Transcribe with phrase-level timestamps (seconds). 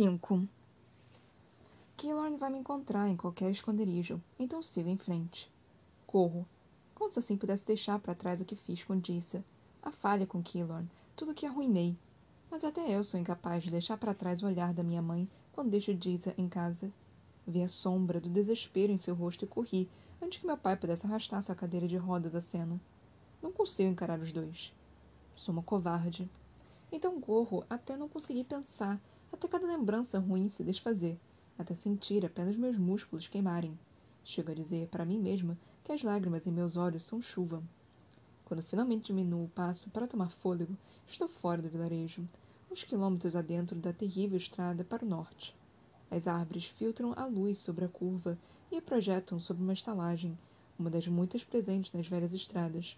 [0.00, 0.48] 5.
[1.94, 5.52] Keylorn vai me encontrar em qualquer esconderijo, então sigo em frente.
[6.06, 6.48] Corro.
[6.94, 9.44] Como se assim pudesse deixar para trás o que fiz com Dissa,
[9.82, 11.94] a falha com Keylorn, tudo o que arruinei.
[12.50, 15.68] Mas até eu sou incapaz de deixar para trás o olhar da minha mãe quando
[15.68, 16.90] deixo Dissa em casa.
[17.46, 19.86] Vi a sombra do desespero em seu rosto e corri,
[20.22, 22.80] antes que meu pai pudesse arrastar sua cadeira de rodas à cena.
[23.42, 24.72] Não consigo encarar os dois.
[25.34, 26.26] Sou uma covarde.
[26.90, 28.98] Então corro até não conseguir pensar,
[29.32, 31.18] até cada lembrança ruim se desfazer,
[31.58, 33.78] até sentir apenas meus músculos queimarem.
[34.24, 37.62] Chego a dizer para mim mesma que as lágrimas em meus olhos são chuva.
[38.44, 40.76] Quando finalmente diminuo o passo para tomar fôlego,
[41.08, 42.24] estou fora do vilarejo,
[42.70, 45.54] uns quilômetros adentro da terrível estrada para o norte.
[46.10, 48.36] As árvores filtram a luz sobre a curva
[48.70, 50.36] e a projetam sobre uma estalagem,
[50.78, 52.96] uma das muitas presentes nas velhas estradas.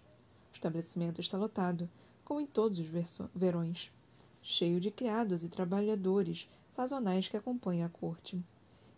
[0.51, 1.89] O estabelecimento está lotado,
[2.25, 2.87] como em todos os
[3.35, 3.91] verões,
[4.43, 8.43] cheio de criados e trabalhadores sazonais que acompanham a corte.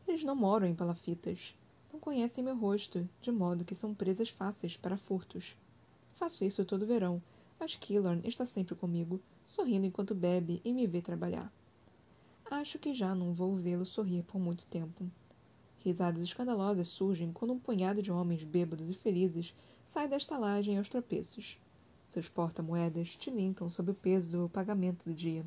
[0.08, 1.56] Eles não moram em palafitas,
[1.94, 5.55] não conhecem meu rosto, de modo que são presas fáceis para furtos.
[6.11, 7.22] Faço isso todo verão,
[7.59, 11.53] mas Killorn está sempre comigo, sorrindo enquanto bebe e me vê trabalhar.
[12.50, 15.09] Acho que já não vou vê-lo sorrir por muito tempo.
[15.77, 19.53] Risadas escandalosas surgem quando um punhado de homens bêbados e felizes
[19.86, 21.59] sai da estalagem aos tropeços.
[22.08, 25.45] Seus porta-moedas tilintam sob o peso do pagamento do dia.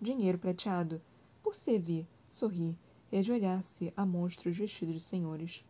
[0.00, 1.00] Dinheiro prateado,
[1.42, 2.76] por servir, sorrir
[3.10, 5.64] e ajoelhar-se a monstros vestidos de senhores.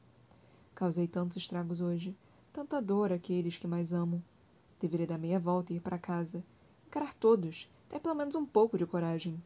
[0.75, 2.17] Causei tantos estragos hoje,
[2.53, 4.23] tanta dor àqueles que mais amo.
[4.81, 6.45] Deveria dar meia volta e ir para casa,
[6.87, 9.43] encarar todos, ter pelo menos um pouco de coragem.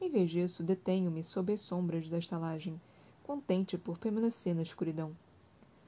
[0.00, 2.80] Em vez disso, detenho-me sob as sombras da estalagem,
[3.22, 5.16] contente por permanecer na escuridão.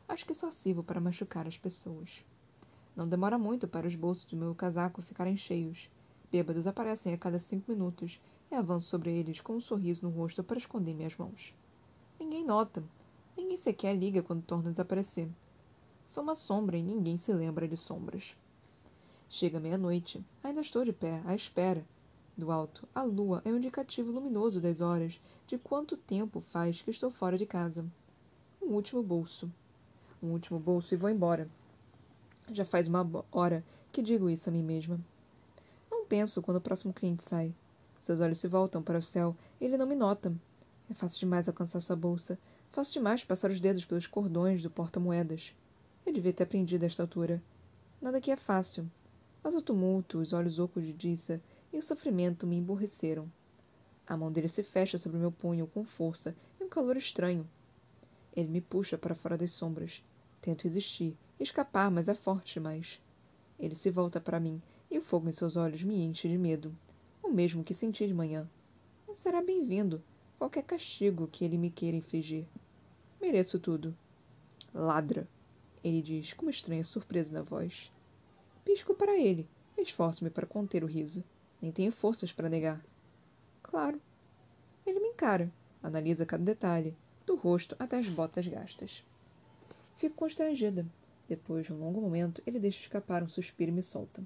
[0.09, 2.25] Acho que só sirvo para machucar as pessoas.
[2.97, 5.91] Não demora muito para os bolsos do meu casaco ficarem cheios.
[6.31, 8.21] Bêbados aparecem a cada cinco minutos
[8.51, 11.55] e avanço sobre eles com um sorriso no rosto para esconder minhas mãos.
[12.19, 12.85] Ninguém nota.
[13.37, 15.29] Ninguém sequer liga quando torno a desaparecer.
[16.07, 18.37] Sou uma sombra e ninguém se lembra de sombras.
[19.29, 20.25] Chega meia-noite.
[20.43, 21.85] Ainda estou de pé, à espera.
[22.37, 26.91] Do alto, a lua é um indicativo luminoso das horas, de quanto tempo faz que
[26.91, 27.85] estou fora de casa.
[28.63, 29.51] Um último bolso.
[30.23, 31.49] Um último bolso e vou embora.
[32.53, 35.01] Já faz uma hora que digo isso a mim mesma.
[35.91, 37.55] Não penso quando o próximo cliente sai.
[37.99, 40.35] Seus olhos se voltam para o céu e ele não me nota.
[40.91, 42.39] É fácil demais alcançar sua bolsa.
[42.71, 45.55] Fácil demais passar os dedos pelos cordões do porta-moedas.
[46.05, 47.43] Eu devia ter aprendido a esta altura.
[48.01, 48.91] Nada aqui é fácil.
[49.43, 51.41] Mas o tumulto, os olhos ocos de Dissa
[51.73, 53.31] e o sofrimento me emborreceram.
[54.07, 57.49] A mão dele se fecha sobre meu punho com força e um calor estranho.
[58.37, 60.03] Ele me puxa para fora das sombras.
[60.43, 63.01] Tento resistir, escapar, mas é forte demais.
[63.59, 66.77] Ele se volta para mim e o fogo em seus olhos me enche de medo,
[67.23, 68.49] o mesmo que senti de manhã.
[69.07, 70.03] Mas será bem-vindo,
[70.39, 72.47] qualquer castigo que ele me queira infligir.
[73.21, 73.97] Mereço tudo.
[74.73, 75.29] Ladra,
[75.83, 77.93] ele diz com uma estranha surpresa na voz.
[78.65, 81.23] Pisco para ele, esforço-me para conter o riso.
[81.61, 82.85] Nem tenho forças para negar.
[83.63, 84.01] Claro.
[84.87, 85.51] Ele me encara,
[85.83, 86.97] analisa cada detalhe,
[87.27, 89.05] do rosto até as botas gastas.
[89.95, 90.87] Fico constrangida.
[91.29, 94.23] Depois de um longo momento, ele deixa escapar um suspiro e me solta.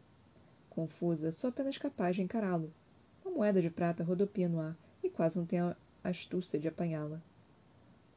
[0.69, 2.73] Confusa, sou apenas capaz de encará-lo.
[3.25, 5.67] Uma moeda de prata rodopia no ar e quase não tenho
[6.03, 7.23] a astúcia de apanhá-la.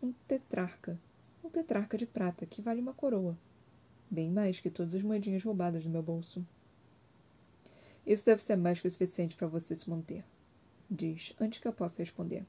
[0.02, 1.00] Um tetrarca.
[1.44, 3.38] Um tetrarca de prata que vale uma coroa.
[4.10, 6.46] Bem mais que todas as moedinhas roubadas do meu bolso.
[8.06, 10.26] Isso deve ser mais que o suficiente para você se manter,
[10.90, 12.46] diz, antes que eu possa responder.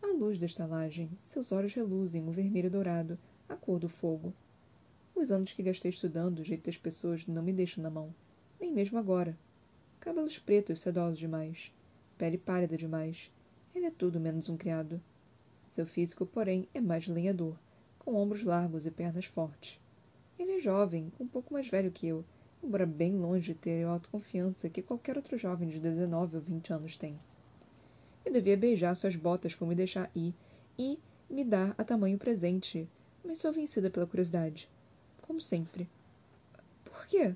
[0.00, 4.32] À luz da estalagem, seus olhos reluzem um vermelho dourado, a cor do fogo.
[5.14, 8.14] Os anos que gastei estudando o jeito das pessoas não me deixam na mão,
[8.60, 9.38] nem mesmo agora.
[10.00, 11.72] Cabelos pretos sedosos demais,
[12.18, 13.30] pele pálida demais.
[13.74, 15.00] Ele é tudo menos um criado.
[15.66, 17.56] Seu físico, porém, é mais lenhador,
[17.98, 19.80] com ombros largos e pernas fortes.
[20.38, 22.24] Ele é jovem, um pouco mais velho que eu,
[22.62, 26.72] embora bem longe de ter a autoconfiança que qualquer outro jovem de 19 ou 20
[26.72, 27.18] anos tem.
[28.24, 30.34] Eu devia beijar suas botas por me deixar ir
[30.78, 30.98] e
[31.28, 32.88] me dar a tamanho presente,
[33.24, 34.68] mas sou vencida pela curiosidade.
[35.22, 35.88] Como sempre.
[36.84, 37.34] Por quê?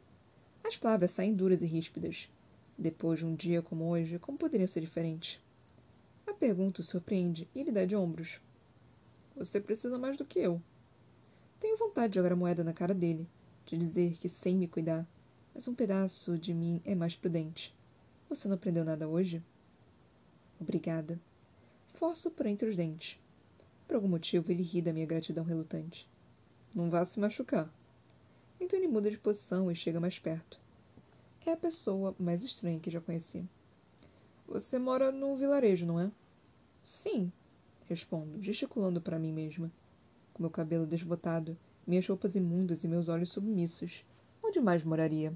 [0.62, 2.28] As palavras saem duras e ríspidas.
[2.76, 5.40] Depois de um dia como hoje, como poderiam ser diferentes?
[6.26, 8.40] A pergunta o surpreende e ele dá de ombros.
[9.34, 10.60] Você precisa mais do que eu.
[11.58, 13.26] Tenho vontade de jogar a moeda na cara dele,
[13.64, 15.06] de dizer que sem me cuidar,
[15.54, 17.74] mas um pedaço de mim é mais prudente.
[18.28, 19.42] Você não aprendeu nada hoje?
[20.60, 21.18] Obrigada.
[21.94, 23.18] Forço por entre os dentes.
[23.86, 26.08] Por algum motivo, ele ri da minha gratidão relutante.
[26.76, 27.72] Não vá se machucar.
[28.60, 30.60] Então ele muda de posição e chega mais perto.
[31.46, 33.48] É a pessoa mais estranha que já conheci.
[34.46, 36.12] Você mora num vilarejo, não é?
[36.84, 37.32] Sim,
[37.86, 39.72] respondo, gesticulando para mim mesma.
[40.34, 41.56] Com meu cabelo desbotado,
[41.86, 44.04] minhas roupas imundas e meus olhos submissos.
[44.44, 45.32] Onde mais moraria?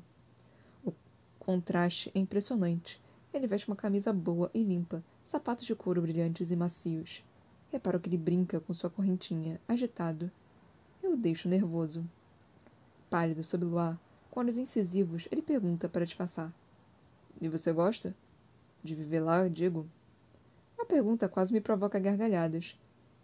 [0.85, 0.93] O
[1.39, 3.01] contraste é impressionante.
[3.33, 7.25] Ele veste uma camisa boa e limpa, sapatos de couro brilhantes e macios.
[7.73, 10.31] Reparo que ele brinca com sua correntinha, agitado.
[11.11, 12.09] Eu o deixo nervoso.
[13.11, 16.55] Pálido sob o luar, com olhos incisivos, ele pergunta para disfarçar.
[17.41, 18.15] E você gosta?
[18.81, 19.89] De viver lá, digo.
[20.79, 22.79] A pergunta quase me provoca gargalhadas,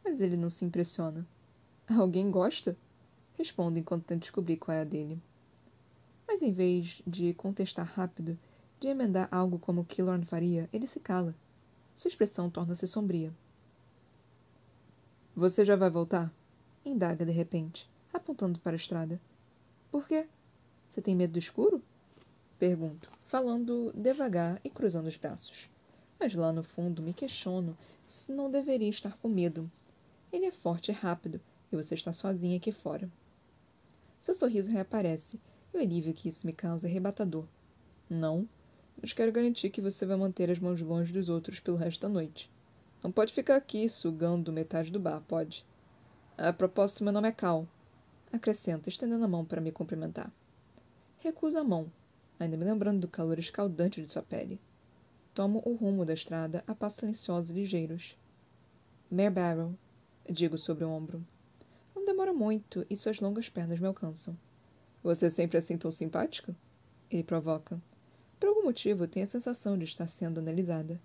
[0.04, 1.24] mas ele não se impressiona.
[1.88, 2.76] Alguém gosta?
[3.34, 5.22] Respondo enquanto tento descobrir qual é a dele.
[6.26, 8.36] Mas em vez de contestar rápido,
[8.80, 11.36] de emendar algo como Killorn faria, ele se cala.
[11.94, 13.32] Sua expressão torna-se sombria.
[15.36, 16.34] Você já vai voltar?
[16.88, 19.20] Indaga de repente, apontando para a estrada.
[19.90, 20.28] Por quê?
[20.88, 21.82] Você tem medo do escuro?
[22.60, 25.68] Pergunto, falando devagar e cruzando os braços.
[26.18, 29.68] Mas lá no fundo me questiono se não deveria estar com medo.
[30.32, 31.40] Ele é forte e rápido,
[31.72, 33.10] e você está sozinha aqui fora.
[34.16, 35.40] Seu sorriso reaparece,
[35.74, 37.46] e o alívio que isso me causa é arrebatador.
[38.08, 38.48] Não,
[39.02, 42.08] mas quero garantir que você vai manter as mãos longe dos outros pelo resto da
[42.08, 42.48] noite.
[43.02, 45.66] Não pode ficar aqui sugando metade do bar, pode?
[46.38, 47.66] A propósito, meu nome é Cal.
[48.30, 50.30] Acrescenta, estendendo a mão para me cumprimentar.
[51.18, 51.90] Recuso a mão,
[52.38, 54.60] ainda me lembrando do calor escaldante de sua pele.
[55.32, 58.18] Tomo o rumo da estrada a passos silenciosos e ligeiros.
[59.10, 59.74] Mare Barrow,
[60.28, 61.24] digo sobre o ombro.
[61.94, 64.36] Não demora muito e suas longas pernas me alcançam.
[65.02, 66.54] Você é sempre assim tão simpática?
[67.10, 67.80] Ele provoca.
[68.38, 71.00] Por algum motivo, tenho a sensação de estar sendo analisada.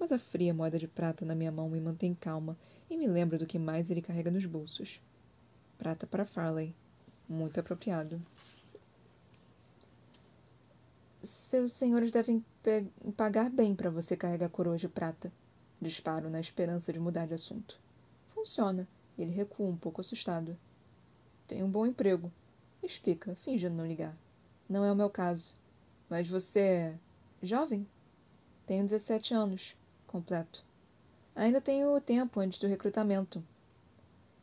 [0.00, 2.56] Mas a fria moeda de prata na minha mão me mantém calma
[2.88, 4.98] e me lembra do que mais ele carrega nos bolsos.
[5.76, 6.74] Prata para Farley.
[7.28, 8.20] Muito apropriado.
[11.22, 12.42] Seus senhores devem
[13.14, 15.30] pagar bem para você carregar coroas de prata.
[15.78, 17.78] Disparo na esperança de mudar de assunto.
[18.34, 18.88] Funciona.
[19.18, 20.56] Ele recua um pouco assustado.
[21.46, 22.32] Tenho um bom emprego.
[22.82, 24.16] Explica, fingindo não ligar.
[24.66, 25.58] Não é o meu caso.
[26.08, 26.98] Mas você é
[27.42, 27.86] jovem?
[28.66, 29.76] Tenho 17 anos.
[30.10, 30.64] Completo.
[31.36, 33.44] Ainda tenho tempo antes do recrutamento.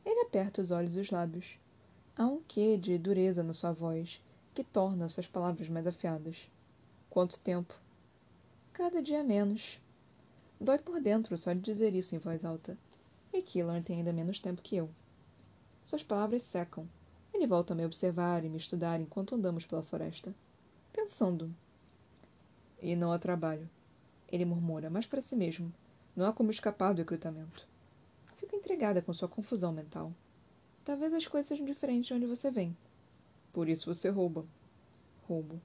[0.05, 1.59] Ele aperta os olhos e os lábios.
[2.15, 4.23] Há um quê de dureza na sua voz
[4.53, 6.49] que torna suas palavras mais afiadas.
[7.09, 7.73] Quanto tempo?
[8.71, 9.77] Cada dia menos.
[10.57, 12.77] Dói por dentro só de dizer isso em voz alta.
[13.33, 14.89] E Killorn tem ainda menos tempo que eu.
[15.85, 16.87] Suas palavras secam.
[17.33, 20.33] Ele volta a me observar e me estudar enquanto andamos pela floresta
[20.93, 21.53] pensando.
[22.81, 23.69] E não há trabalho.
[24.31, 25.73] Ele murmura, mas para si mesmo.
[26.15, 27.67] Não há como escapar do recrutamento.
[28.35, 30.13] Fico intrigada com sua confusão mental.
[30.83, 32.75] Talvez as coisas sejam diferentes de onde você vem.
[33.53, 34.45] Por isso você rouba.
[35.27, 35.61] Roubo.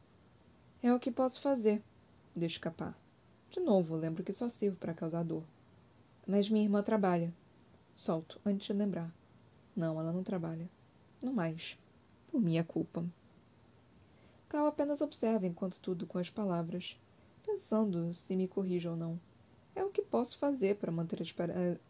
[0.83, 1.83] É o que posso fazer.
[2.35, 2.97] Deixa escapar.
[3.51, 5.45] De novo, lembro que só sirvo para causar dor.
[6.27, 7.33] Mas minha irmã trabalha.
[7.95, 9.13] Solto, antes de lembrar.
[9.77, 10.69] Não, ela não trabalha.
[11.23, 11.79] Não mais.
[12.31, 13.05] Por minha culpa.
[14.49, 16.99] Cal apenas observa enquanto tudo com as palavras,
[17.45, 19.21] pensando se me corrijo ou não.
[19.75, 21.35] É o que posso fazer para manter as,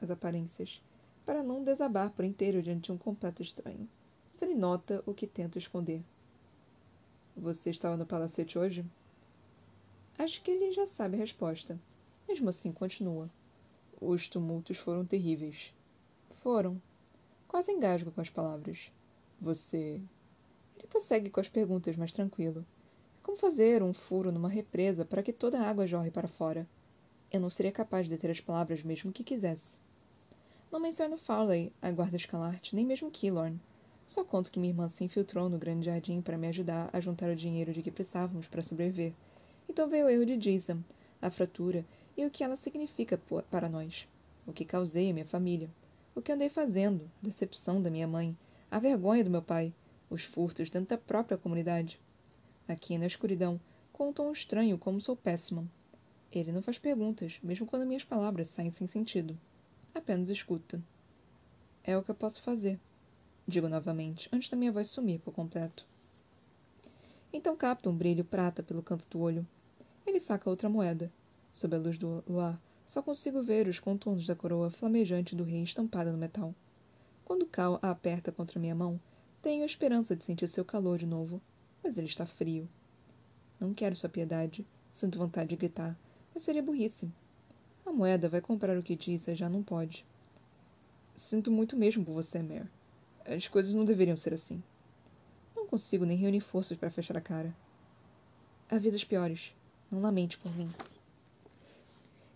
[0.01, 0.83] as aparências,
[1.25, 3.89] para não desabar por inteiro diante de um completo estranho.
[4.33, 6.03] Mas ele nota o que tento esconder.
[7.37, 8.85] Você estava no palacete hoje?
[10.19, 11.79] Acho que ele já sabe a resposta.
[12.29, 13.31] Mesmo assim, continua.
[14.01, 15.75] Os tumultos foram terríveis.
[16.31, 16.81] Foram.
[17.49, 18.93] Quase engasgo com as palavras.
[19.41, 20.01] Você
[20.77, 22.67] ele prossegue com as perguntas mais tranquilo.
[23.23, 26.67] Como fazer um furo numa represa para que toda a água jorre para fora.
[27.31, 29.79] Eu não seria capaz de deter as palavras mesmo que quisesse.
[30.71, 33.61] Não menciono Farley, a guarda escalarte, nem mesmo Killorn.
[34.07, 37.31] Só conto que minha irmã se infiltrou no grande jardim para me ajudar a juntar
[37.31, 39.13] o dinheiro de que precisávamos para sobreviver.
[39.69, 40.83] Então veio o erro de Jason,
[41.21, 41.87] a fratura
[42.17, 43.19] e o que ela significa
[43.51, 44.09] para nós.
[44.47, 45.71] O que causei à minha família.
[46.15, 48.37] O que andei fazendo, a decepção da minha mãe,
[48.71, 49.73] a vergonha do meu pai,
[50.11, 52.01] os furtos dentro da própria comunidade.
[52.73, 53.61] Aqui, na escuridão,
[53.93, 55.71] com um tom estranho como sou péssima.
[56.33, 59.39] Ele não faz perguntas, mesmo quando minhas palavras saem sem sentido.
[59.95, 60.83] Apenas escuta.
[61.85, 62.81] É o que eu posso fazer,
[63.47, 65.87] digo novamente, antes da minha voz sumir por completo.
[67.31, 69.47] Então capta um brilho prata pelo canto do olho.
[70.07, 71.13] Ele saca outra moeda.
[71.53, 75.63] Sob a luz do luar, só consigo ver os contornos da coroa flamejante do rei
[75.63, 76.55] estampada no metal.
[77.23, 78.99] Quando Cal a aperta contra minha mão,
[79.43, 81.39] tenho a esperança de sentir seu calor de novo,
[81.83, 82.69] mas ele está frio.
[83.59, 84.67] Não quero sua piedade.
[84.91, 85.97] Sinto vontade de gritar,
[86.35, 87.11] mas seria burrice.
[87.87, 90.05] A moeda vai comprar o que disse e já não pode.
[91.17, 92.69] Sinto muito mesmo por você, Mare.
[93.25, 94.63] As coisas não deveriam ser assim.
[95.57, 97.55] Não consigo nem reunir forças para fechar a cara.
[98.71, 99.55] Há vidas piores.
[99.91, 100.71] Não lamente por mim.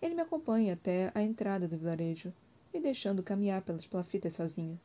[0.01, 2.31] Ele me acompanha até a entrada do vilarejo,
[2.73, 4.79] me deixando caminhar pelas palafitas sozinha.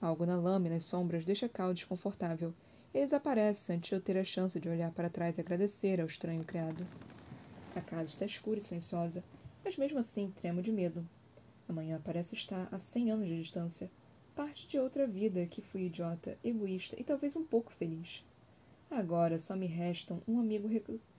[0.00, 2.54] Algo na lama e nas sombras deixa Cal desconfortável.
[2.96, 6.06] Ele desaparece antes de eu ter a chance de olhar para trás e agradecer ao
[6.06, 6.82] estranho criado.
[7.74, 9.22] A casa está escura e silenciosa,
[9.62, 11.06] mas mesmo assim tremo de medo.
[11.68, 13.90] Amanhã parece estar a cem anos de distância.
[14.34, 18.24] Parte de outra vida que fui idiota, egoísta e talvez um pouco feliz.
[18.90, 20.66] Agora só me restam um amigo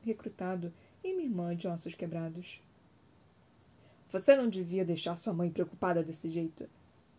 [0.02, 2.60] recrutado e minha irmã de ossos quebrados.
[4.10, 6.68] Você não devia deixar sua mãe preocupada desse jeito.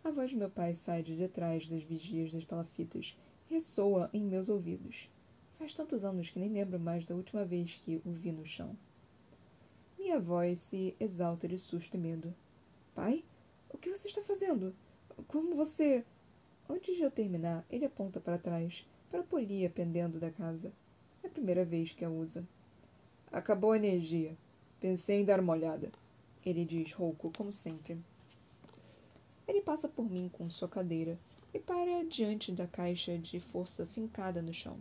[0.03, 3.17] A voz de meu pai sai de detrás das vigias das palafitas
[3.49, 5.11] ressoa em meus ouvidos.
[5.55, 8.77] Faz tantos anos que nem lembro mais da última vez que o vi no chão.
[9.99, 12.33] Minha voz se exalta de susto e medo.
[12.95, 13.25] Pai?
[13.71, 14.75] O que você está fazendo?
[15.27, 16.05] Como você.
[16.69, 20.73] Antes de eu terminar, ele aponta para trás, para a polia pendendo da casa.
[21.23, 22.47] É a primeira vez que a usa.
[23.33, 24.37] Acabou a energia.
[24.81, 25.91] Pensei em dar uma olhada.
[26.45, 27.99] Ele diz rouco, como sempre.
[29.47, 31.19] Ele passa por mim com sua cadeira
[31.53, 34.79] e para diante da caixa de força fincada no chão.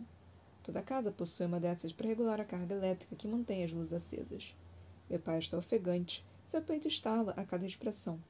[0.62, 3.94] Toda a casa possui uma dessas para regular a carga elétrica que mantém as luzes
[3.94, 4.54] acesas.
[5.08, 8.20] Meu pai está ofegante, seu peito estala a cada expressão.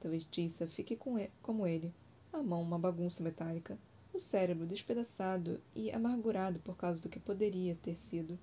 [0.00, 1.92] Talvez Tissa fique com ele, como ele,
[2.32, 3.78] a mão uma bagunça metálica,
[4.12, 8.38] o cérebro despedaçado e amargurado por causa do que poderia ter sido.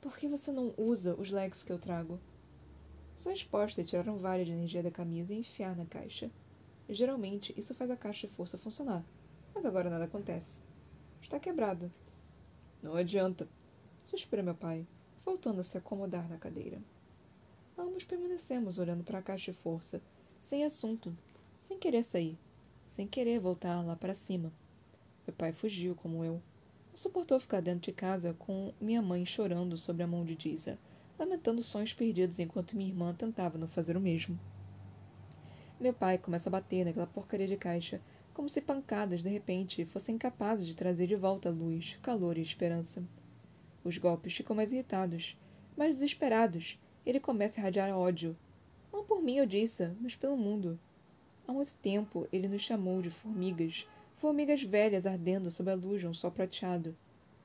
[0.00, 2.18] Por que você não usa os legs que eu trago?
[3.18, 6.30] Sou exposta a tirar um vale de energia da camisa e enfiar na caixa.
[6.92, 9.04] Geralmente, isso faz a caixa de força funcionar,
[9.54, 10.60] mas agora nada acontece.
[11.22, 11.92] Está quebrado.
[12.82, 13.48] Não adianta,
[14.02, 14.84] suspira meu pai,
[15.24, 16.82] voltando a se acomodar na cadeira.
[17.78, 20.02] Ambos permanecemos olhando para a caixa de força,
[20.40, 21.16] sem assunto,
[21.60, 22.36] sem querer sair,
[22.84, 24.52] sem querer voltar lá para cima.
[25.24, 26.42] Meu pai fugiu, como eu.
[26.90, 30.76] Não suportou ficar dentro de casa com minha mãe chorando sobre a mão de Disa,
[31.16, 34.36] lamentando sonhos perdidos enquanto minha irmã tentava não fazer o mesmo.
[35.80, 38.02] Meu pai começa a bater naquela porcaria de caixa,
[38.34, 43.02] como se pancadas, de repente, fossem capazes de trazer de volta luz, calor e esperança.
[43.82, 45.38] Os golpes ficam mais irritados,
[45.74, 48.36] mais desesperados, ele começa a irradiar ódio.
[48.92, 49.48] Não por mim, eu
[50.02, 50.78] mas pelo mundo.
[51.48, 56.06] Há muito tempo ele nos chamou de formigas, formigas velhas ardendo sob a luz de
[56.06, 56.94] um sol prateado,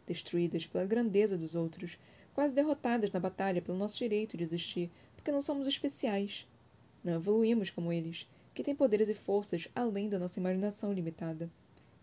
[0.05, 1.97] destruídas pela grandeza dos outros,
[2.33, 6.45] quase derrotadas na batalha pelo nosso direito de existir, porque não somos especiais.
[7.05, 11.47] Não evoluímos como eles, que têm poderes e forças além da nossa imaginação limitada.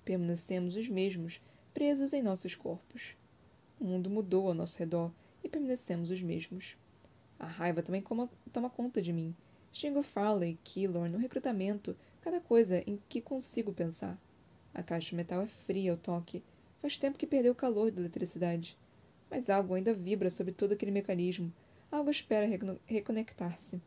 [0.04, 1.40] Permanecemos os mesmos,
[1.74, 3.16] presos em nossos corpos.
[3.80, 5.10] O mundo mudou ao nosso redor
[5.42, 6.76] e permanecemos os mesmos.
[7.36, 9.34] A raiva também coma, toma conta de mim.
[9.72, 14.16] Xingo Farley, Killorn, no recrutamento, cada coisa em que consigo pensar.
[14.72, 16.44] A caixa de metal é fria ao toque.
[16.80, 18.78] Faz tempo que perdeu o calor da eletricidade.
[19.28, 21.52] Mas algo ainda vibra sobre todo aquele mecanismo.
[21.90, 22.46] Algo espera
[22.86, 23.82] reconectar-se.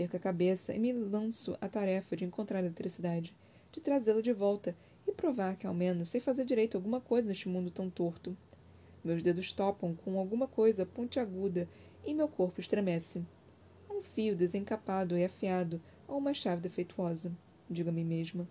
[0.00, 3.36] Perco a cabeça e me lanço à tarefa de encontrar a eletricidade,
[3.70, 4.74] de trazê-la de volta
[5.06, 8.34] e provar que, ao menos, sei fazer direito alguma coisa neste mundo tão torto.
[9.04, 11.68] Meus dedos topam com alguma coisa pontiaguda
[12.02, 13.22] e meu corpo estremece.
[13.90, 15.78] Um fio desencapado e afiado
[16.08, 17.30] ou uma chave defeituosa,
[17.68, 18.48] digo a mim mesma.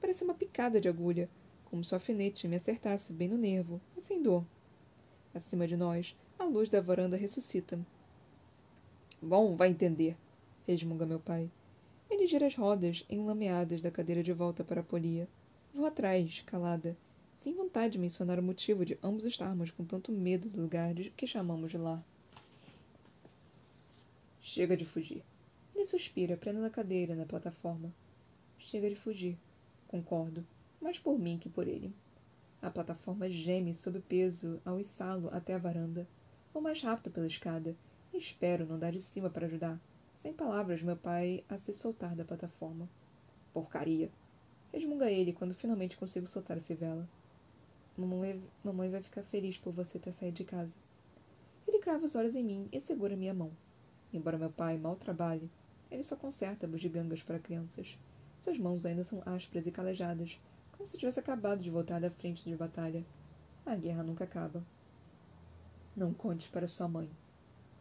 [0.00, 1.28] Parece uma picada de agulha,
[1.66, 4.46] como se o alfinete me acertasse bem no nervo, mas sem dor.
[5.34, 7.78] Acima de nós, a luz da varanda ressuscita.
[9.20, 10.16] Bom, vai entender,
[10.66, 11.50] resmunga meu pai.
[12.10, 15.28] Ele gira as rodas enlameadas da cadeira de volta para a polia.
[15.74, 16.96] Vou atrás, calada,
[17.34, 21.26] sem vontade de mencionar o motivo de ambos estarmos com tanto medo do lugar que
[21.26, 22.02] chamamos de lar.
[24.40, 25.22] Chega de fugir.
[25.74, 27.92] Ele suspira, prendendo a cadeira na plataforma.
[28.58, 29.36] Chega de fugir.
[29.86, 30.46] Concordo.
[30.80, 31.92] Mais por mim que por ele.
[32.62, 36.08] A plataforma geme sob o peso ao içá-lo até a varanda.
[36.52, 37.76] Vou mais rápido pela escada.
[38.14, 39.78] Espero não dar de cima para ajudar.
[40.16, 42.88] Sem palavras, meu pai a se soltar da plataforma.
[43.52, 44.10] Porcaria!
[44.72, 47.06] Resmunga ele quando finalmente consigo soltar a fivela.
[47.98, 50.78] Mamãe, mamãe vai ficar feliz por você ter saído de casa.
[51.68, 53.50] Ele crava os olhos em mim e segura minha mão.
[54.10, 55.50] Embora meu pai mal trabalhe,
[55.90, 57.98] ele só conserta bugigangas para crianças.
[58.38, 60.40] Suas mãos ainda são ásperas e calejadas,
[60.72, 63.04] como se tivesse acabado de voltar da frente de batalha.
[63.66, 64.64] A guerra nunca acaba.
[65.94, 67.10] Não contes para sua mãe.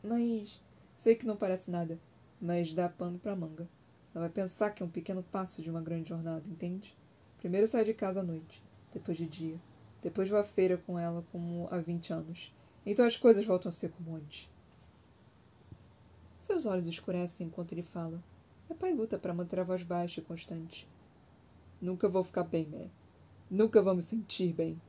[0.04, 0.62] Mas.
[0.98, 2.00] Sei que não parece nada,
[2.42, 3.68] mas dá pano para manga.
[4.13, 6.98] Ela vai pensar que é um pequeno passo de uma grande jornada, entende?
[7.38, 8.63] Primeiro sai de casa à noite,
[8.94, 9.60] depois de dia.
[10.01, 12.54] Depois vou à feira com ela como há vinte anos.
[12.86, 14.50] Então as coisas voltam a ser como antes.
[16.39, 18.24] Seus olhos escurecem enquanto ele fala.
[18.70, 20.88] Meu pai luta para manter a voz baixa e constante.
[21.82, 22.89] Nunca vou ficar bem, Mé.
[23.50, 24.80] Nunca vou me sentir bem.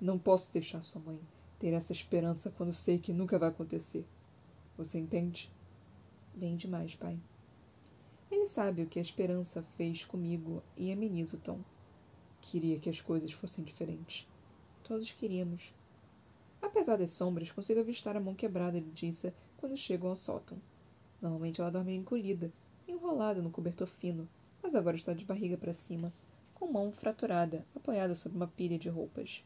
[0.00, 1.20] Não posso deixar sua mãe
[1.58, 4.06] ter essa esperança quando sei que nunca vai acontecer.
[4.76, 5.50] Você entende?
[6.36, 7.18] Bem demais, pai.
[8.30, 11.60] Ele sabe o que a esperança fez comigo e ameniza o tom.
[12.42, 14.28] Queria que as coisas fossem diferentes.
[14.84, 15.72] Todos queríamos.
[16.60, 20.60] Apesar das sombras, consigo avistar a mão quebrada de Dissa quando chegam ao sótão.
[21.22, 22.52] Normalmente ela dorme encolhida,
[22.86, 24.28] enrolada no cobertor fino,
[24.62, 26.12] mas agora está de barriga para cima,
[26.52, 29.42] com mão fraturada, apoiada sobre uma pilha de roupas.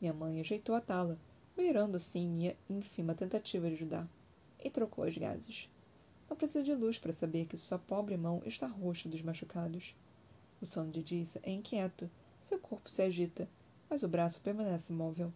[0.00, 1.20] Minha mãe ajeitou a tala,
[1.54, 4.08] beirando assim minha ínfima tentativa de ajudar,
[4.58, 5.70] e trocou as gases.
[6.32, 9.94] Não preciso de luz para saber que sua pobre mão está roxa dos machucados.
[10.62, 12.10] O sono de Dissa é inquieto,
[12.40, 13.46] seu corpo se agita,
[13.90, 15.30] mas o braço permanece imóvel.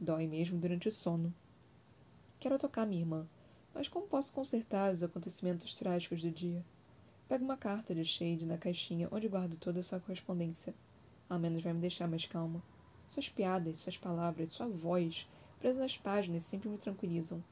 [0.00, 1.32] Dói mesmo durante o sono.
[2.40, 3.28] Quero tocar minha irmã,
[3.74, 6.64] mas como posso consertar os acontecimentos trágicos do dia?
[7.28, 10.74] Pego uma carta de Shade na caixinha onde guardo toda a sua correspondência.
[11.28, 12.62] Ao menos vai me deixar mais calma.
[13.10, 15.28] Suas piadas, suas palavras, sua voz,
[15.60, 17.44] presas nas páginas, sempre me tranquilizam.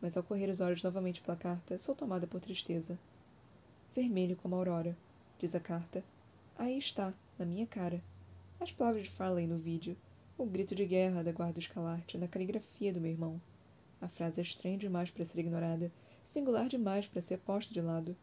[0.00, 2.98] Mas ao correr os olhos novamente pela carta, sou tomada por tristeza.
[3.94, 4.96] Vermelho como a aurora,
[5.38, 6.02] diz a carta.
[6.56, 8.02] Aí está, na minha cara.
[8.58, 9.96] As palavras de Farley no vídeo,
[10.38, 13.40] o grito de guerra da guarda escalarte na caligrafia do meu irmão.
[14.00, 15.92] A frase é estranha demais para ser ignorada,
[16.22, 18.16] singular demais para ser posta de lado.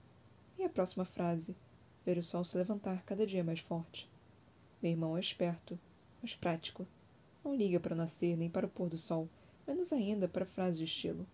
[0.57, 1.55] E a próxima frase?
[2.03, 4.09] Ver o sol se levantar cada dia mais forte.
[4.81, 5.77] Meu irmão é esperto,
[6.21, 6.87] mas prático.
[7.43, 9.29] Não liga para o nascer nem para o pôr do sol,
[9.67, 11.27] menos ainda para frases de estilo.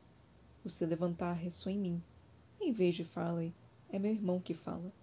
[0.65, 2.03] O se levantar ressoa em mim.
[2.59, 3.53] Em vez de Farley,
[3.89, 4.93] é meu irmão que fala.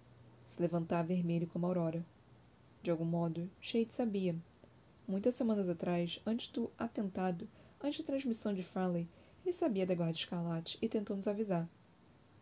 [0.45, 2.05] Se levantar vermelho como a aurora.
[2.81, 4.35] De algum modo, Shade sabia.
[5.07, 7.47] Muitas semanas atrás, antes do atentado,
[7.79, 9.07] antes da transmissão de Farley,
[9.45, 11.69] ele sabia da Guarda Escarlate e tentou nos avisar.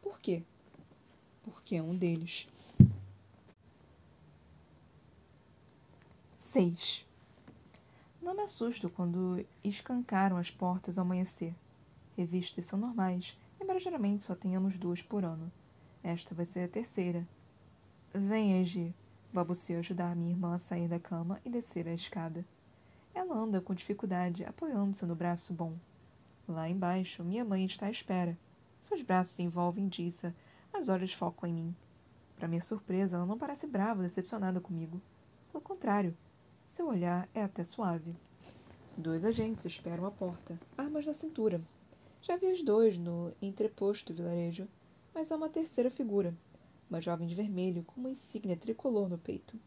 [0.02, 0.44] Por quê?
[1.44, 2.48] Porque é um deles.
[6.38, 7.06] 6.
[8.22, 11.54] Não me assusto quando escancaram as portas ao amanhecer.
[12.20, 15.50] Revistas são normais, embora geralmente só tenhamos duas por ano.
[16.04, 17.26] Esta vai ser a terceira.
[18.14, 18.94] Venha, Egi,
[19.32, 22.46] balbuciou ajudar minha irmã a sair da cama e descer a escada.
[23.16, 25.78] Ela anda com dificuldade, apoiando-se no braço bom.
[26.46, 28.38] Lá embaixo, minha mãe está à espera.
[28.78, 30.36] Seus braços se envolvem Dissa,
[30.74, 31.76] mas olhos focam em mim.
[32.36, 35.02] Para minha surpresa, ela não parece brava ou decepcionada comigo.
[35.54, 36.14] Pelo contrário,
[36.66, 38.14] seu olhar é até suave.
[38.98, 41.62] Dois agentes esperam à porta, armas na cintura.
[42.22, 44.68] Já vi os dois no entreposto vilarejo,
[45.14, 46.34] mas há uma terceira figura,
[46.90, 49.58] uma jovem de vermelho com uma insígnia tricolor no peito.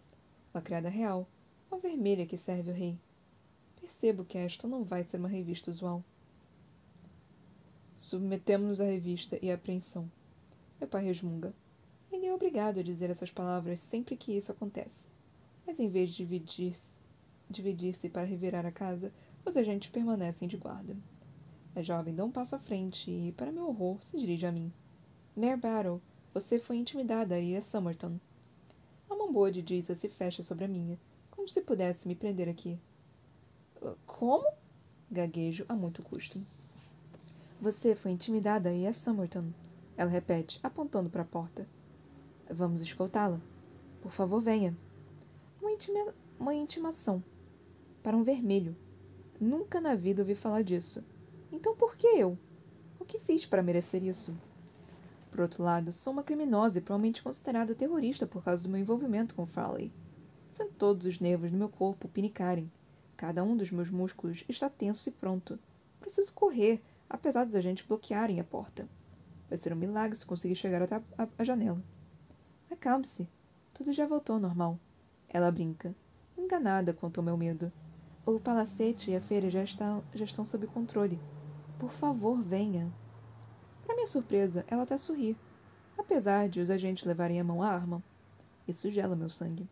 [0.53, 1.27] Uma criada real,
[1.71, 2.99] uma vermelha que serve o rei.
[3.81, 6.05] Percebo que esta não vai ser uma revista usual.
[7.97, 10.11] Submetemos-nos à revista e à apreensão.
[10.79, 11.55] Meu pai resmunga.
[12.11, 15.09] Ele é obrigado a dizer essas palavras sempre que isso acontece.
[15.67, 17.01] Mas em vez de dividir-se
[17.49, 19.13] dividir para revirar a casa,
[19.45, 20.97] os agentes permanecem de guarda.
[21.75, 24.71] A jovem dá um passo à frente e, para meu horror, se dirige a mim.
[25.35, 26.03] Mare Battle,
[26.35, 28.19] você foi intimidada ir a Summerton.
[29.09, 30.99] A mão boa de Disa se fecha sobre a minha,
[31.31, 32.79] como se pudesse me prender aqui.
[34.07, 34.47] Como?
[35.11, 36.41] Gaguejo a muito custo.
[37.61, 39.53] Você foi intimidada aí a Summerton.
[39.97, 41.67] Ela repete, apontando para a porta.
[42.51, 43.41] Vamos escoltá-la.
[44.03, 44.77] Por favor, venha.
[45.61, 46.15] Uma, intima...
[46.39, 47.23] uma intimação.
[48.03, 48.77] Para um vermelho.
[49.41, 51.03] Nunca na vida ouvi falar disso.
[51.53, 52.39] Então por que eu?
[52.99, 54.35] O que fiz para merecer isso?
[55.31, 59.35] Por outro lado, sou uma criminosa e provavelmente considerada terrorista por causa do meu envolvimento
[59.35, 59.93] com Farley.
[60.49, 62.71] Sinto todos os nervos do meu corpo pinicarem.
[63.17, 65.59] Cada um dos meus músculos está tenso e pronto.
[66.01, 68.89] Preciso correr, apesar dos agentes bloquearem a porta.
[69.49, 71.83] Vai ser um milagre se conseguir chegar até a, a janela.
[72.71, 73.29] Acalme-se.
[73.75, 74.79] Tudo já voltou ao normal.
[75.29, 75.95] Ela brinca,
[76.37, 77.73] enganada quanto ao meu medo.
[78.25, 81.19] O palacete e a feira já estão, já estão sob controle.
[81.83, 82.89] Por favor, venha.
[83.85, 85.37] Para minha surpresa, ela até sorri,
[85.99, 88.01] apesar de os agentes levarem a mão à arma.
[88.69, 89.69] Isso gela meu sangue.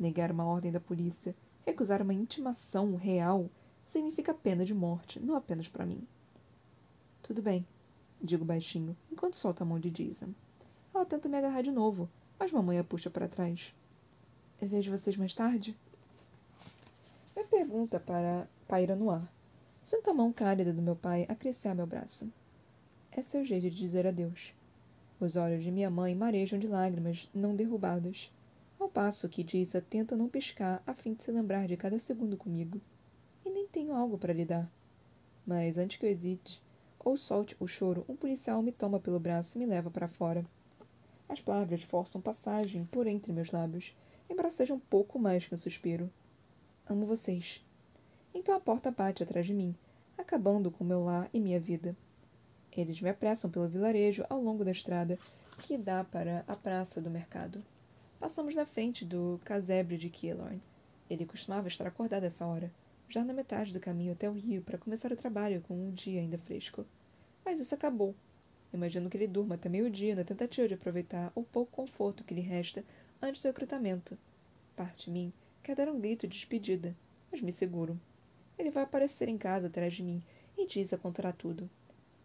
[0.00, 1.36] Negar uma ordem da polícia,
[1.66, 3.50] recusar uma intimação real,
[3.84, 6.02] significa pena de morte, não apenas para mim.
[7.22, 7.66] Tudo bem,
[8.22, 10.32] digo baixinho, enquanto solta a mão de Jason.
[10.94, 13.74] Ela tenta me agarrar de novo, mas mamãe a puxa para trás.
[14.62, 15.76] Eu vejo vocês mais tarde?
[17.36, 19.37] Minha pergunta para paira no ar.
[19.88, 22.30] Sinto a mão cálida do meu pai acariciar meu braço.
[23.10, 24.52] É seu jeito de dizer adeus.
[25.18, 28.30] Os olhos de minha mãe marejam de lágrimas não derrubadas,
[28.78, 32.36] ao passo que Jason tenta não piscar a fim de se lembrar de cada segundo
[32.36, 32.78] comigo.
[33.46, 34.70] E nem tenho algo para lhe dar.
[35.46, 36.62] Mas antes que eu hesite,
[37.00, 40.44] ou solte o choro, um policial me toma pelo braço e me leva para fora.
[41.26, 43.96] As palavras forçam passagem por entre meus lábios,
[44.70, 46.10] um pouco mais que um suspiro.
[46.86, 47.66] Amo vocês.
[48.38, 49.74] Então a porta bate atrás de mim,
[50.16, 51.96] acabando com meu lar e minha vida.
[52.70, 55.18] Eles me apressam pelo vilarejo ao longo da estrada
[55.58, 57.60] que dá para a praça do mercado.
[58.20, 60.62] Passamos na frente do casebre de Keylorn.
[61.10, 62.72] Ele costumava estar acordado essa hora,
[63.08, 66.20] já na metade do caminho até o rio para começar o trabalho com um dia
[66.20, 66.86] ainda fresco.
[67.44, 68.14] Mas isso acabou.
[68.72, 72.40] Imagino que ele durma até meio-dia na tentativa de aproveitar o pouco conforto que lhe
[72.40, 72.84] resta
[73.20, 74.16] antes do recrutamento.
[74.76, 76.96] Parte de mim quer dar um grito de despedida,
[77.32, 78.00] mas me seguro.
[78.58, 80.22] Ele vai aparecer em casa atrás de mim
[80.56, 81.70] e diz a tudo.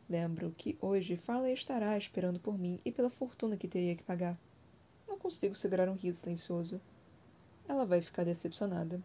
[0.09, 4.37] Lembro que hoje Farley estará esperando por mim e pela fortuna que teria que pagar.
[5.07, 6.81] Não consigo segurar um riso silencioso.
[7.67, 9.01] Ela vai ficar decepcionada.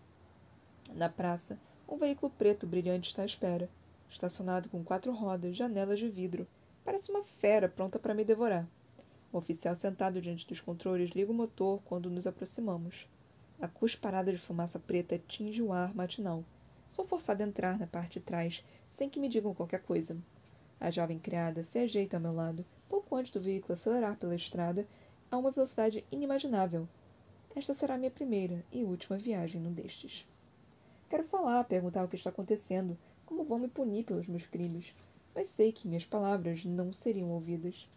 [0.94, 3.68] Na praça, um veículo preto brilhante está à espera,
[4.10, 6.46] estacionado com quatro rodas, janelas de vidro.
[6.84, 8.66] Parece uma fera pronta para me devorar.
[9.30, 13.06] O oficial sentado diante dos controles liga o motor quando nos aproximamos.
[13.60, 16.42] A cusparada de fumaça preta tinge o ar matinal.
[16.90, 20.16] Sou forçada a entrar na parte de trás, sem que me digam qualquer coisa.
[20.80, 24.86] A jovem criada se ajeita ao meu lado, pouco antes do veículo acelerar pela estrada
[25.30, 26.88] a uma velocidade inimaginável.
[27.54, 30.26] Esta será minha primeira e última viagem num destes.
[31.10, 32.96] Quero falar, perguntar o que está acontecendo,
[33.26, 34.94] como vão me punir pelos meus crimes,
[35.34, 37.88] mas sei que minhas palavras não seriam ouvidas.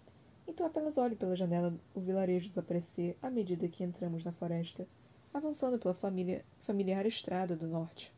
[0.48, 4.88] Então apenas olho pela janela o vilarejo desaparecer à medida que entramos na floresta,
[5.34, 8.12] avançando pela família, familiar estrada do norte.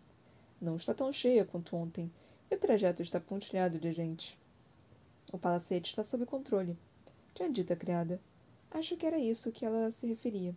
[0.63, 2.09] Não está tão cheia quanto ontem,
[2.49, 4.39] e o trajeto está pontilhado de gente.
[5.29, 6.77] O palacete está sob controle.
[7.35, 8.17] Tinha dito a criada.
[8.71, 10.55] Acho que era isso que ela se referia.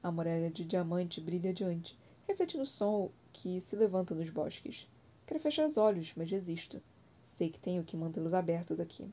[0.00, 4.86] A muralha de diamante brilha adiante, refletindo o sol que se levanta nos bosques.
[5.26, 6.80] Quero fechar os olhos, mas resisto.
[7.24, 9.12] Sei que tenho que mantê-los abertos aqui.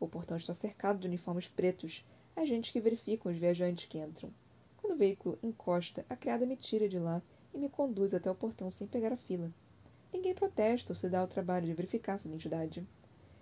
[0.00, 4.34] O portão está cercado de uniformes pretos, agentes que verificam os viajantes que entram.
[4.78, 7.22] Quando o veículo encosta, a criada me tira de lá
[7.54, 9.50] e me conduz até o portão sem pegar a fila.
[10.12, 12.86] Ninguém protesta ou se dá o trabalho de verificar sua identidade.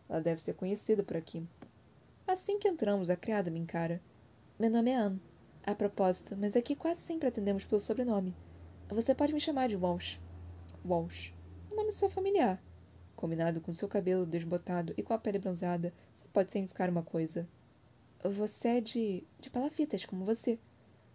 [0.08, 1.46] Ela deve ser conhecida por aqui.
[2.26, 4.00] Assim que entramos, a criada me encara.
[4.58, 5.20] Meu nome é Anne.
[5.64, 8.34] A propósito, mas aqui quase sempre atendemos pelo sobrenome.
[8.88, 10.18] Você pode me chamar de Walsh.
[10.84, 11.32] Walsh.
[11.70, 12.62] O nome sou familiar.
[13.14, 17.48] Combinado com seu cabelo desbotado e com a pele bronzeada, só pode significar uma coisa.
[18.24, 19.24] Você é de.
[19.40, 20.58] de palafitas, como você.